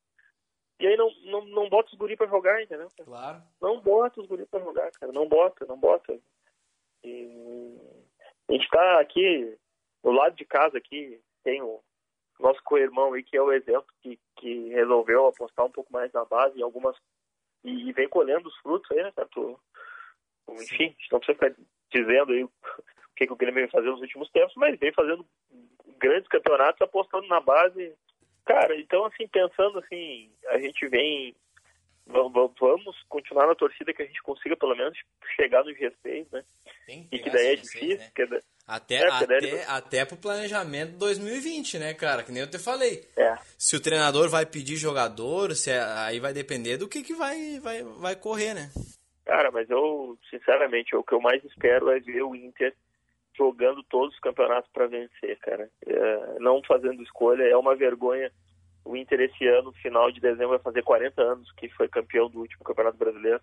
E 0.79 0.87
aí 0.87 0.95
não, 0.97 1.09
não, 1.23 1.45
não 1.45 1.69
bota 1.69 1.89
os 1.89 1.97
guri 1.97 2.15
pra 2.15 2.27
jogar, 2.27 2.61
entendeu? 2.61 2.89
Claro. 3.03 3.41
Não 3.61 3.79
bota 3.79 4.21
os 4.21 4.27
guri 4.27 4.45
pra 4.45 4.59
jogar, 4.59 4.91
cara. 4.91 5.11
Não 5.11 5.27
bota, 5.27 5.65
não 5.65 5.77
bota. 5.77 6.19
E 7.03 7.77
a 8.49 8.53
gente 8.53 8.67
tá 8.69 8.99
aqui, 8.99 9.57
do 10.03 10.11
lado 10.11 10.35
de 10.35 10.45
casa 10.45 10.77
aqui, 10.77 11.19
tem 11.43 11.62
o 11.62 11.81
nosso 12.39 12.62
co-irmão 12.63 13.13
aí, 13.13 13.23
que 13.23 13.38
é 13.38 13.41
o 13.41 13.51
exemplo, 13.51 13.88
que, 14.01 14.19
que 14.38 14.69
resolveu 14.69 15.27
apostar 15.27 15.65
um 15.65 15.71
pouco 15.71 15.91
mais 15.91 16.12
na 16.12 16.25
base 16.25 16.59
em 16.59 16.63
algumas. 16.63 16.95
E, 17.63 17.89
e 17.89 17.93
vem 17.93 18.09
colhendo 18.09 18.47
os 18.47 18.57
frutos 18.57 18.89
aí, 18.91 19.03
né? 19.03 19.12
Tu, 19.31 19.59
enfim, 20.50 20.85
a 20.85 20.88
gente 20.88 21.12
não 21.12 21.19
precisa 21.19 21.39
ficar 21.39 21.63
dizendo 21.91 22.33
aí 22.33 22.43
o 22.43 22.51
que, 23.15 23.27
que 23.27 23.33
o 23.33 23.35
Grêmio 23.35 23.62
vem 23.62 23.69
fazer 23.69 23.89
nos 23.89 24.01
últimos 24.01 24.29
tempos, 24.31 24.53
mas 24.55 24.77
vem 24.79 24.91
fazendo 24.91 25.25
grandes 25.97 26.27
campeonatos 26.27 26.81
apostando 26.81 27.27
na 27.27 27.39
base. 27.39 27.95
Cara, 28.45 28.75
então 28.77 29.05
assim, 29.05 29.27
pensando 29.27 29.79
assim, 29.79 30.31
a 30.47 30.57
gente 30.59 30.88
vem. 30.88 31.35
Vamos 32.05 33.01
continuar 33.07 33.48
na 33.48 33.55
torcida 33.55 33.93
que 33.93 34.01
a 34.01 34.05
gente 34.05 34.22
consiga 34.22 34.57
pelo 34.57 34.75
menos 34.75 34.98
chegar 35.36 35.63
no 35.63 35.72
G6, 35.72 36.27
né? 36.31 36.43
e 37.12 37.19
que 37.19 37.29
daí 37.29 37.53
é 37.53 37.55
difícil. 37.55 37.98
Né? 37.98 38.12
Que, 38.13 38.27
até, 38.67 38.95
é, 38.95 39.07
até, 39.10 39.39
daí... 39.39 39.62
até 39.67 40.05
pro 40.05 40.17
planejamento 40.17 40.98
2020, 40.98 41.79
né, 41.79 41.93
cara? 41.93 42.24
Que 42.24 42.31
nem 42.31 42.41
eu 42.41 42.50
te 42.50 42.60
falei. 42.60 43.07
É. 43.17 43.36
Se 43.57 43.75
o 43.75 43.81
treinador 43.81 44.29
vai 44.29 44.45
pedir 44.45 44.75
jogador, 44.75 45.53
se 45.55 45.72
é, 45.72 45.81
aí 45.81 46.19
vai 46.19 46.33
depender 46.33 46.77
do 46.77 46.88
que, 46.88 47.03
que 47.03 47.13
vai, 47.13 47.60
vai, 47.60 47.83
vai 47.83 48.15
correr, 48.15 48.53
né? 48.53 48.69
Cara, 49.25 49.50
mas 49.51 49.69
eu, 49.69 50.17
sinceramente, 50.29 50.95
o 50.95 51.03
que 51.03 51.13
eu 51.13 51.22
mais 51.22 51.43
espero 51.45 51.89
é 51.89 52.00
ver 52.00 52.24
o 52.24 52.36
Inter 52.36 52.74
jogando 53.36 53.81
todos 53.83 54.13
os 54.13 54.19
campeonatos 54.19 54.69
para 54.72 54.88
vencer, 54.88 55.38
cara. 55.39 55.69
É, 55.86 56.39
não 56.39 56.62
fazendo 56.63 57.01
escolha, 57.01 57.43
é 57.43 57.55
uma 57.55 57.75
vergonha. 57.75 58.31
O 58.85 58.95
Inter 58.97 59.21
esse 59.21 59.47
ano, 59.47 59.71
final 59.73 60.11
de 60.11 60.19
dezembro, 60.19 60.49
vai 60.49 60.59
fazer 60.59 60.83
40 60.83 61.21
anos 61.21 61.51
que 61.53 61.69
foi 61.69 61.87
campeão 61.87 62.29
do 62.29 62.39
último 62.39 62.63
Campeonato 62.63 62.97
Brasileiro. 62.97 63.41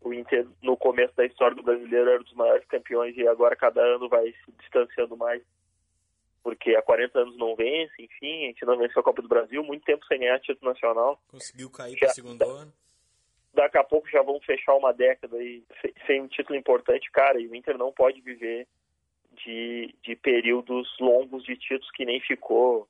O 0.00 0.12
Inter, 0.12 0.46
no 0.62 0.76
começo 0.76 1.14
da 1.16 1.24
história 1.24 1.56
do 1.56 1.62
brasileiro, 1.62 2.10
era 2.10 2.20
um 2.20 2.24
dos 2.24 2.34
maiores 2.34 2.66
campeões 2.66 3.16
e 3.16 3.26
agora 3.26 3.56
cada 3.56 3.80
ano 3.80 4.08
vai 4.08 4.26
se 4.44 4.52
distanciando 4.60 5.16
mais. 5.16 5.42
Porque 6.42 6.76
há 6.76 6.82
40 6.82 7.18
anos 7.18 7.36
não 7.38 7.56
vence, 7.56 7.94
enfim, 7.98 8.44
a 8.44 8.46
gente 8.48 8.64
não 8.64 8.78
venceu 8.78 9.00
a 9.00 9.04
Copa 9.04 9.22
do 9.22 9.28
Brasil, 9.28 9.64
muito 9.64 9.84
tempo 9.84 10.06
sem 10.06 10.20
ganhar 10.20 10.38
título 10.38 10.70
nacional. 10.70 11.20
Conseguiu 11.28 11.70
cair 11.70 11.98
para 11.98 12.10
o 12.10 12.14
segundo 12.14 12.42
ano 12.48 12.72
daqui 13.56 13.78
a 13.78 13.82
pouco 13.82 14.08
já 14.08 14.22
vão 14.22 14.38
fechar 14.40 14.74
uma 14.74 14.92
década 14.92 15.38
aí 15.38 15.64
sem 16.06 16.20
um 16.20 16.28
título 16.28 16.56
importante, 16.56 17.10
cara, 17.10 17.40
e 17.40 17.48
o 17.48 17.54
Inter 17.54 17.76
não 17.76 17.90
pode 17.90 18.20
viver 18.20 18.68
de, 19.32 19.94
de 20.02 20.14
períodos 20.14 20.94
longos 21.00 21.42
de 21.44 21.56
títulos 21.56 21.90
que 21.92 22.04
nem 22.04 22.20
ficou 22.20 22.86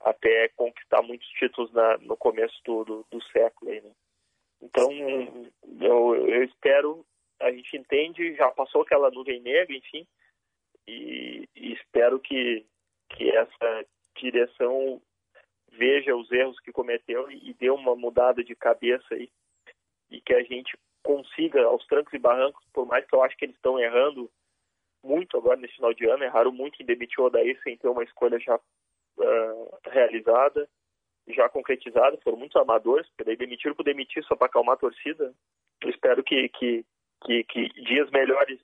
até 0.00 0.48
conquistar 0.50 1.02
muitos 1.02 1.28
títulos 1.30 1.72
na, 1.72 1.98
no 1.98 2.16
começo 2.16 2.56
do, 2.64 2.84
do, 2.84 3.06
do 3.10 3.22
século. 3.24 3.70
Aí, 3.70 3.80
né? 3.80 3.90
Então, 4.60 4.90
eu, 5.80 6.28
eu 6.28 6.44
espero, 6.44 7.04
a 7.40 7.50
gente 7.50 7.76
entende, 7.76 8.34
já 8.34 8.50
passou 8.50 8.82
aquela 8.82 9.10
nuvem 9.10 9.40
negra, 9.40 9.74
enfim, 9.76 10.06
e, 10.86 11.48
e 11.54 11.72
espero 11.74 12.18
que, 12.18 12.66
que 13.10 13.30
essa 13.30 13.86
direção 14.16 15.00
veja 15.72 16.16
os 16.16 16.30
erros 16.32 16.58
que 16.60 16.72
cometeu 16.72 17.30
e 17.30 17.54
dê 17.54 17.70
uma 17.70 17.94
mudada 17.94 18.42
de 18.42 18.54
cabeça 18.56 19.14
aí 19.14 19.30
e 20.10 20.20
que 20.20 20.34
a 20.34 20.42
gente 20.42 20.76
consiga, 21.02 21.62
aos 21.64 21.86
trancos 21.86 22.12
e 22.12 22.18
barrancos, 22.18 22.64
por 22.72 22.86
mais 22.86 23.06
que 23.06 23.14
eu 23.14 23.22
acho 23.22 23.36
que 23.36 23.44
eles 23.44 23.56
estão 23.56 23.78
errando 23.78 24.30
muito 25.02 25.36
agora 25.36 25.60
nesse 25.60 25.74
final 25.74 25.94
de 25.94 26.08
ano, 26.08 26.24
erraram 26.24 26.50
muito 26.50 26.82
em 26.82 26.86
demitir 26.86 27.20
o 27.20 27.26
Odair 27.26 27.60
sem 27.62 27.76
ter 27.76 27.88
uma 27.88 28.02
escolha 28.02 28.38
já 28.40 28.58
uh, 29.18 29.78
realizada, 29.90 30.68
já 31.28 31.48
concretizada, 31.48 32.18
foram 32.22 32.38
muitos 32.38 32.56
amadores, 32.56 33.06
porque 33.08 33.24
daí 33.24 33.36
demitiram 33.36 33.74
por 33.74 33.84
demitir 33.84 34.24
só 34.24 34.34
para 34.34 34.46
acalmar 34.46 34.74
a 34.74 34.78
torcida. 34.78 35.34
Eu 35.82 35.90
espero 35.90 36.22
que, 36.22 36.48
que, 36.50 36.84
que, 37.24 37.44
que, 37.44 37.68
dias 37.82 38.10
melhores 38.10 38.60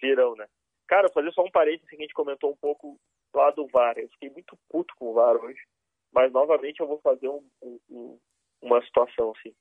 virão, 0.00 0.34
né? 0.34 0.46
Cara, 0.86 1.10
fazer 1.10 1.32
só 1.32 1.44
um 1.44 1.50
parênteses 1.50 1.88
que 1.88 1.96
a 1.96 1.98
gente 1.98 2.14
comentou 2.14 2.50
um 2.50 2.56
pouco 2.56 2.98
lá 3.34 3.50
do 3.50 3.66
VAR. 3.68 3.98
Eu 3.98 4.08
fiquei 4.10 4.30
muito 4.30 4.58
puto 4.68 4.94
com 4.96 5.10
o 5.10 5.14
VAR 5.14 5.36
hoje, 5.36 5.60
mas 6.12 6.32
novamente 6.32 6.80
eu 6.80 6.86
vou 6.86 6.98
fazer 7.00 7.28
um, 7.28 7.46
um, 7.90 8.18
uma 8.60 8.82
situação 8.84 9.32
assim. 9.36 9.54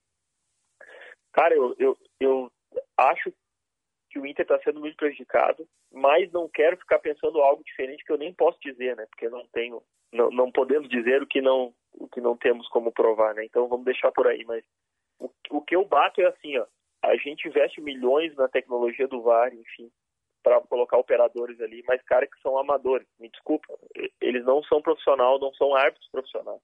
Cara, 1.32 1.56
eu, 1.56 1.76
eu, 1.80 1.98
eu 2.20 2.52
acho 2.98 3.34
que 4.12 4.20
o 4.20 4.26
Inter 4.26 4.44
está 4.44 4.60
sendo 4.60 4.80
muito 4.80 4.98
prejudicado, 4.98 5.66
mas 5.92 6.32
não 6.32 6.50
quero 6.50 6.78
ficar 6.78 7.00
pensando 7.00 7.42
algo 7.42 7.64
diferente 7.64 8.04
que 8.04 8.12
eu 8.12 8.18
nem 8.18 8.34
posso 8.34 8.60
dizer, 8.60 8.96
né? 8.96 9.06
Porque 9.10 9.30
não 9.30 9.46
tenho, 9.48 9.82
não, 10.12 10.30
não 10.30 10.52
podemos 10.52 10.90
dizer 10.90 11.22
o 11.22 11.28
que 11.28 11.42
não, 11.42 11.74
o 11.94 12.08
que 12.08 12.20
não 12.20 12.36
temos 12.36 12.68
como 12.68 12.92
provar, 12.92 13.34
né? 13.34 13.46
Então 13.46 13.68
vamos 13.68 13.86
deixar 13.86 14.12
por 14.12 14.28
aí. 14.28 14.44
Mas 14.46 14.64
o, 15.20 15.30
o 15.50 15.62
que 15.62 15.76
eu 15.76 15.86
bato 15.86 16.22
é 16.22 16.26
assim, 16.26 16.58
ó, 16.58 16.66
a 17.04 17.16
gente 17.16 17.48
investe 17.48 17.80
milhões 17.80 18.36
na 18.36 18.48
tecnologia 18.48 19.08
do 19.08 19.22
VAR, 19.22 19.54
enfim, 19.54 19.90
para 20.44 20.60
colocar 20.62 20.98
operadores 20.98 21.60
ali, 21.62 21.84
mas 21.88 22.02
caras 22.04 22.30
que 22.30 22.42
são 22.42 22.58
amadores, 22.58 23.08
me 23.20 23.30
desculpa, 23.30 23.68
eles 24.20 24.44
não 24.44 24.62
são 24.64 24.82
profissionais, 24.82 25.40
não 25.40 25.54
são 25.54 25.74
árbitros 25.76 26.10
profissionais 26.12 26.62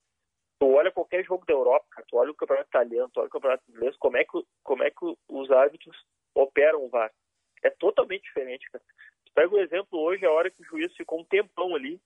tu 0.60 0.74
olha 0.74 0.92
qualquer 0.92 1.24
jogo 1.24 1.46
da 1.46 1.54
Europa, 1.54 1.86
cara, 1.92 2.08
tu 2.10 2.18
olha 2.18 2.32
o 2.32 2.36
campeonato 2.36 2.70
italiano, 2.70 3.10
tu 3.14 3.20
olha 3.20 3.28
o 3.28 3.32
campeonato 3.32 3.64
inglês, 3.70 3.96
como 3.98 4.18
é 4.18 4.24
que, 4.24 4.44
como 4.64 4.84
é 4.84 4.90
que 4.90 5.18
os 5.30 5.52
árbitros 5.52 5.96
operam 6.36 6.84
o 6.84 6.90
VAR? 6.90 7.12
É 7.64 7.70
totalmente 7.70 8.24
diferente, 8.24 8.70
cara. 8.72 8.84
Pega 9.34 9.54
o 9.54 9.60
exemplo 9.60 10.00
hoje, 10.00 10.26
a 10.26 10.32
hora 10.32 10.50
que 10.50 10.62
o 10.62 10.66
juiz 10.66 10.96
ficou 10.96 11.20
um 11.20 11.24
tempão 11.24 11.76
ali, 11.76 12.00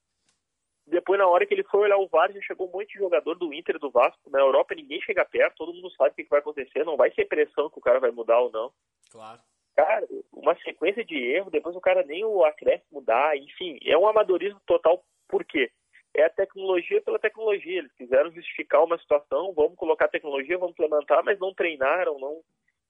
depois 0.85 1.17
na 1.17 1.27
hora 1.27 1.45
que 1.45 1.53
ele 1.53 1.63
foi 1.63 1.81
olhar 1.81 1.97
o 1.97 2.07
VAR, 2.07 2.31
já 2.33 2.41
chegou 2.41 2.67
um 2.67 2.71
monte 2.71 2.93
de 2.93 2.99
jogador 2.99 3.35
do 3.35 3.53
Inter 3.53 3.79
do 3.79 3.89
Vasco. 3.89 4.29
Na 4.29 4.39
Europa 4.39 4.75
ninguém 4.75 5.01
chega 5.01 5.23
perto, 5.23 5.57
todo 5.57 5.73
mundo 5.73 5.89
sabe 5.91 6.11
o 6.11 6.13
que 6.13 6.29
vai 6.29 6.39
acontecer, 6.39 6.83
não 6.83 6.97
vai 6.97 7.11
ser 7.11 7.25
pressão 7.25 7.69
que 7.69 7.79
o 7.79 7.81
cara 7.81 7.99
vai 7.99 8.11
mudar 8.11 8.39
ou 8.39 8.51
não. 8.51 8.71
Claro. 9.09 9.39
Cara, 9.75 10.05
uma 10.33 10.55
sequência 10.61 11.05
de 11.05 11.15
erros, 11.15 11.51
depois 11.51 11.75
o 11.75 11.81
cara 11.81 12.03
nem 12.03 12.25
o 12.25 12.43
acréscimo 12.43 13.01
dá, 13.01 13.37
enfim, 13.37 13.79
é 13.85 13.97
um 13.97 14.07
amadorismo 14.07 14.59
total. 14.65 15.01
Por 15.29 15.45
quê? 15.45 15.71
é 16.13 16.25
a 16.25 16.29
tecnologia 16.29 17.01
pela 17.01 17.19
tecnologia. 17.19 17.79
Eles 17.79 17.91
quiseram 17.93 18.31
justificar 18.31 18.83
uma 18.83 18.97
situação, 18.97 19.53
vamos 19.53 19.75
colocar 19.75 20.07
tecnologia, 20.07 20.57
vamos 20.57 20.73
implementar, 20.73 21.23
mas 21.23 21.39
não 21.39 21.53
treinaram, 21.53 22.19
não 22.19 22.41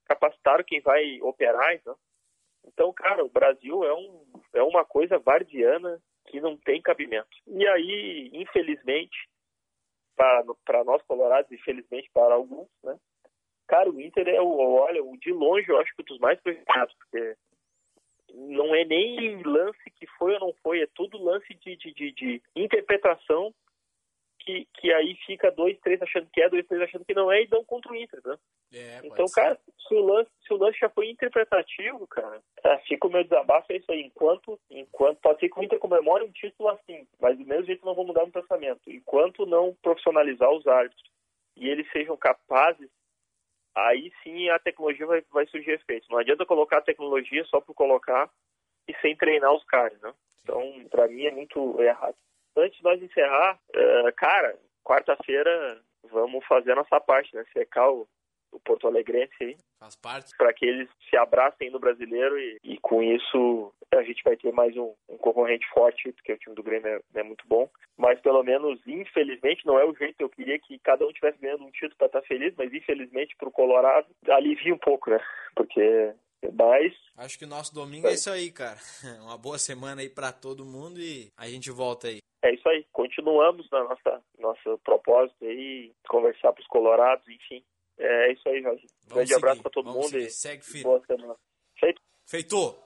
capacitaram 0.06 0.64
quem 0.64 0.82
vai 0.82 1.22
operar. 1.22 1.74
Então, 1.74 1.96
então 2.66 2.94
cara, 2.94 3.24
o 3.24 3.30
Brasil 3.30 3.84
é, 3.84 3.94
um, 3.94 4.26
é 4.54 4.64
uma 4.64 4.86
coisa 4.86 5.18
vardiana 5.18 6.02
que 6.28 6.40
não 6.40 6.56
tem 6.58 6.82
cabimento. 6.82 7.30
E 7.48 7.68
aí, 7.68 8.30
infelizmente, 8.34 9.28
para 10.16 10.84
nós 10.84 11.02
colorados, 11.04 11.52
infelizmente 11.52 12.10
para 12.14 12.34
alguns, 12.34 12.70
né? 12.84 12.98
Cara, 13.68 13.90
o 13.90 14.02
Inter 14.02 14.28
é 14.28 14.42
o, 14.42 14.50
olha, 14.50 15.04
o 15.04 15.18
de 15.18 15.32
longe 15.32 15.70
eu 15.70 15.80
acho 15.80 15.96
que 15.96 16.02
um 16.02 16.06
dos 16.06 16.20
mais 16.20 16.40
prejudicados, 16.42 16.94
porque 16.96 17.36
não 18.34 18.76
é 18.76 18.84
nem 18.84 19.42
lance 19.44 19.90
que 19.96 20.06
foi 20.18 20.34
ou 20.34 20.40
não 20.40 20.54
foi, 20.62 20.82
é 20.82 20.88
tudo 20.94 21.24
lance 21.24 21.54
de, 21.56 21.76
de, 21.78 21.94
de, 21.94 22.12
de 22.12 22.42
interpretação 22.56 23.54
que, 24.52 24.68
que 24.74 24.94
aí 24.94 25.16
fica 25.26 25.52
dois, 25.52 25.80
três 25.80 26.02
achando 26.02 26.28
que 26.32 26.42
é, 26.42 26.50
dois, 26.50 26.66
três 26.68 26.82
achando 26.82 27.06
que 27.06 27.14
não 27.14 27.32
é 27.32 27.44
e 27.44 27.48
dão 27.48 27.64
contra 27.64 27.92
o 27.92 27.96
Inter, 27.96 28.20
né? 28.26 28.38
É, 28.74 29.02
então, 29.04 29.26
cara, 29.34 29.58
se 29.88 29.94
o, 29.94 30.06
lance, 30.06 30.30
se 30.46 30.54
o 30.54 30.58
lance 30.58 30.78
já 30.80 30.90
foi 30.90 31.10
interpretativo, 31.10 32.08
cara, 32.08 32.42
tá, 32.62 32.78
fica 32.88 33.08
o 33.08 33.12
meu 33.12 33.24
desabafo 33.24 33.72
é 33.72 33.78
isso 33.78 33.92
aí. 33.92 34.02
Enquanto, 34.02 34.60
enquanto 34.70 35.20
pode 35.20 35.40
ser 35.40 35.50
que 35.50 35.60
o 35.60 35.64
Inter 35.64 35.80
comemore 35.80 36.24
um 36.24 36.32
título 36.32 36.70
assim, 36.70 37.08
mas 37.20 37.38
do 37.38 37.46
mesmo 37.46 37.66
jeito 37.66 37.86
não 37.86 37.96
vou 37.96 38.06
mudar 38.06 38.26
no 38.26 38.32
pensamento. 38.32 38.82
Enquanto 38.88 39.46
não 39.46 39.76
profissionalizar 39.82 40.52
os 40.52 40.66
árbitros 40.68 41.10
e 41.56 41.68
eles 41.68 41.90
sejam 41.92 42.16
capazes 42.18 42.90
aí 43.76 44.12
sim 44.24 44.50
a 44.50 44.60
tecnologia 44.60 45.06
vai, 45.06 45.24
vai 45.32 45.46
surgir 45.48 45.72
efeito. 45.72 46.08
Não 46.10 46.18
adianta 46.18 46.46
colocar 46.46 46.80
a 46.80 46.84
tecnologia 46.84 47.44
só 47.46 47.62
por 47.62 47.74
colocar 47.74 48.30
e 48.88 48.94
sem 49.02 49.16
treinar 49.16 49.54
os 49.54 49.64
caras, 49.66 50.00
né? 50.02 50.14
Então, 50.44 50.86
para 50.90 51.08
mim 51.08 51.26
é 51.26 51.32
muito 51.32 51.82
errado. 51.82 52.16
Antes 52.56 52.78
de 52.78 52.84
nós 52.84 53.02
encerrar, 53.02 53.60
uh, 53.76 54.14
cara, 54.16 54.58
quarta-feira 54.84 55.82
vamos 56.12 56.46
fazer 56.46 56.72
a 56.72 56.76
nossa 56.76 57.00
parte, 57.00 57.34
né? 57.36 57.46
Secar 57.54 57.90
o, 57.90 58.08
o 58.52 58.60
Porto 58.60 58.88
Alegrense 58.88 59.34
aí. 59.42 59.58
Faz 59.80 59.96
parte. 59.96 60.36
Para 60.38 60.54
que 60.54 60.66
eles 60.66 60.90
se 61.10 61.18
abracem 61.18 61.70
no 61.70 61.80
brasileiro 61.80 62.38
e, 62.38 62.58
e, 62.64 62.78
com 62.80 63.02
isso 63.02 63.74
a 63.94 64.04
gente 64.04 64.24
vai 64.24 64.38
ter 64.38 64.52
mais 64.54 64.76
um, 64.78 64.94
um 65.10 65.18
concorrente 65.18 65.68
forte, 65.74 66.12
porque 66.14 66.34
o 66.34 66.38
time 66.38 66.56
do 66.56 66.64
Grêmio 66.64 66.88
é, 66.88 67.20
é, 67.20 67.24
muito 67.24 67.46
bom. 67.48 67.70
Mas 67.98 68.20
pelo 68.22 68.42
menos, 68.44 68.80
infelizmente, 68.88 69.66
não 69.66 69.78
é 69.78 69.86
o 69.86 69.96
jeito 69.96 70.18
que 70.18 70.24
eu 70.24 70.30
queria 70.30 70.60
que 70.60 70.80
cada 70.80 71.06
um 71.06 71.12
tivesse 71.12 71.38
ganhando 71.40 71.66
um 71.66 71.72
título 71.72 71.96
para 71.98 72.08
estar 72.08 72.22
feliz, 72.24 72.54
mas 72.58 72.74
infelizmente 72.74 73.36
para 73.38 73.50
o 73.50 73.52
Colorado 73.52 74.08
alivia 74.30 74.74
um 74.74 74.78
pouco, 74.78 75.10
né? 75.10 75.20
Porque 75.56 76.14
mas. 76.54 76.94
Acho 77.18 77.38
que 77.38 77.46
o 77.46 77.48
nosso 77.48 77.74
domingo 77.74 78.08
é 78.08 78.14
isso 78.14 78.30
aí, 78.30 78.52
cara. 78.52 78.78
Uma 79.22 79.38
boa 79.38 79.60
semana 79.60 80.02
aí 80.02 80.10
para 80.10 80.32
todo 80.32 80.66
mundo 80.66 81.00
e 81.00 81.32
a 81.38 81.48
gente 81.48 81.70
volta 81.70 82.08
aí. 82.08 82.20
É 82.44 82.54
isso 82.54 82.68
aí. 82.68 82.86
Continuamos 82.92 83.70
na 83.72 83.84
nossa 83.84 84.24
nosso 84.40 84.78
propósito 84.80 85.46
aí, 85.46 85.94
conversar 86.08 86.52
para 86.54 86.62
os 86.62 86.68
colorados, 86.68 87.28
enfim. 87.28 87.64
É 87.98 88.32
isso 88.32 88.48
aí, 88.50 88.62
Jorge. 88.62 88.88
Grande 89.08 89.36
abraço 89.36 89.62
para 89.62 89.72
todo 89.72 89.92
mundo 89.92 90.08
seguir. 90.08 90.26
e 90.26 90.30
Segue 90.32 90.64
firme. 90.64 90.84
boa 90.84 91.06
semana. 91.06 91.36
Feito? 91.80 92.02
Feito. 92.26 92.78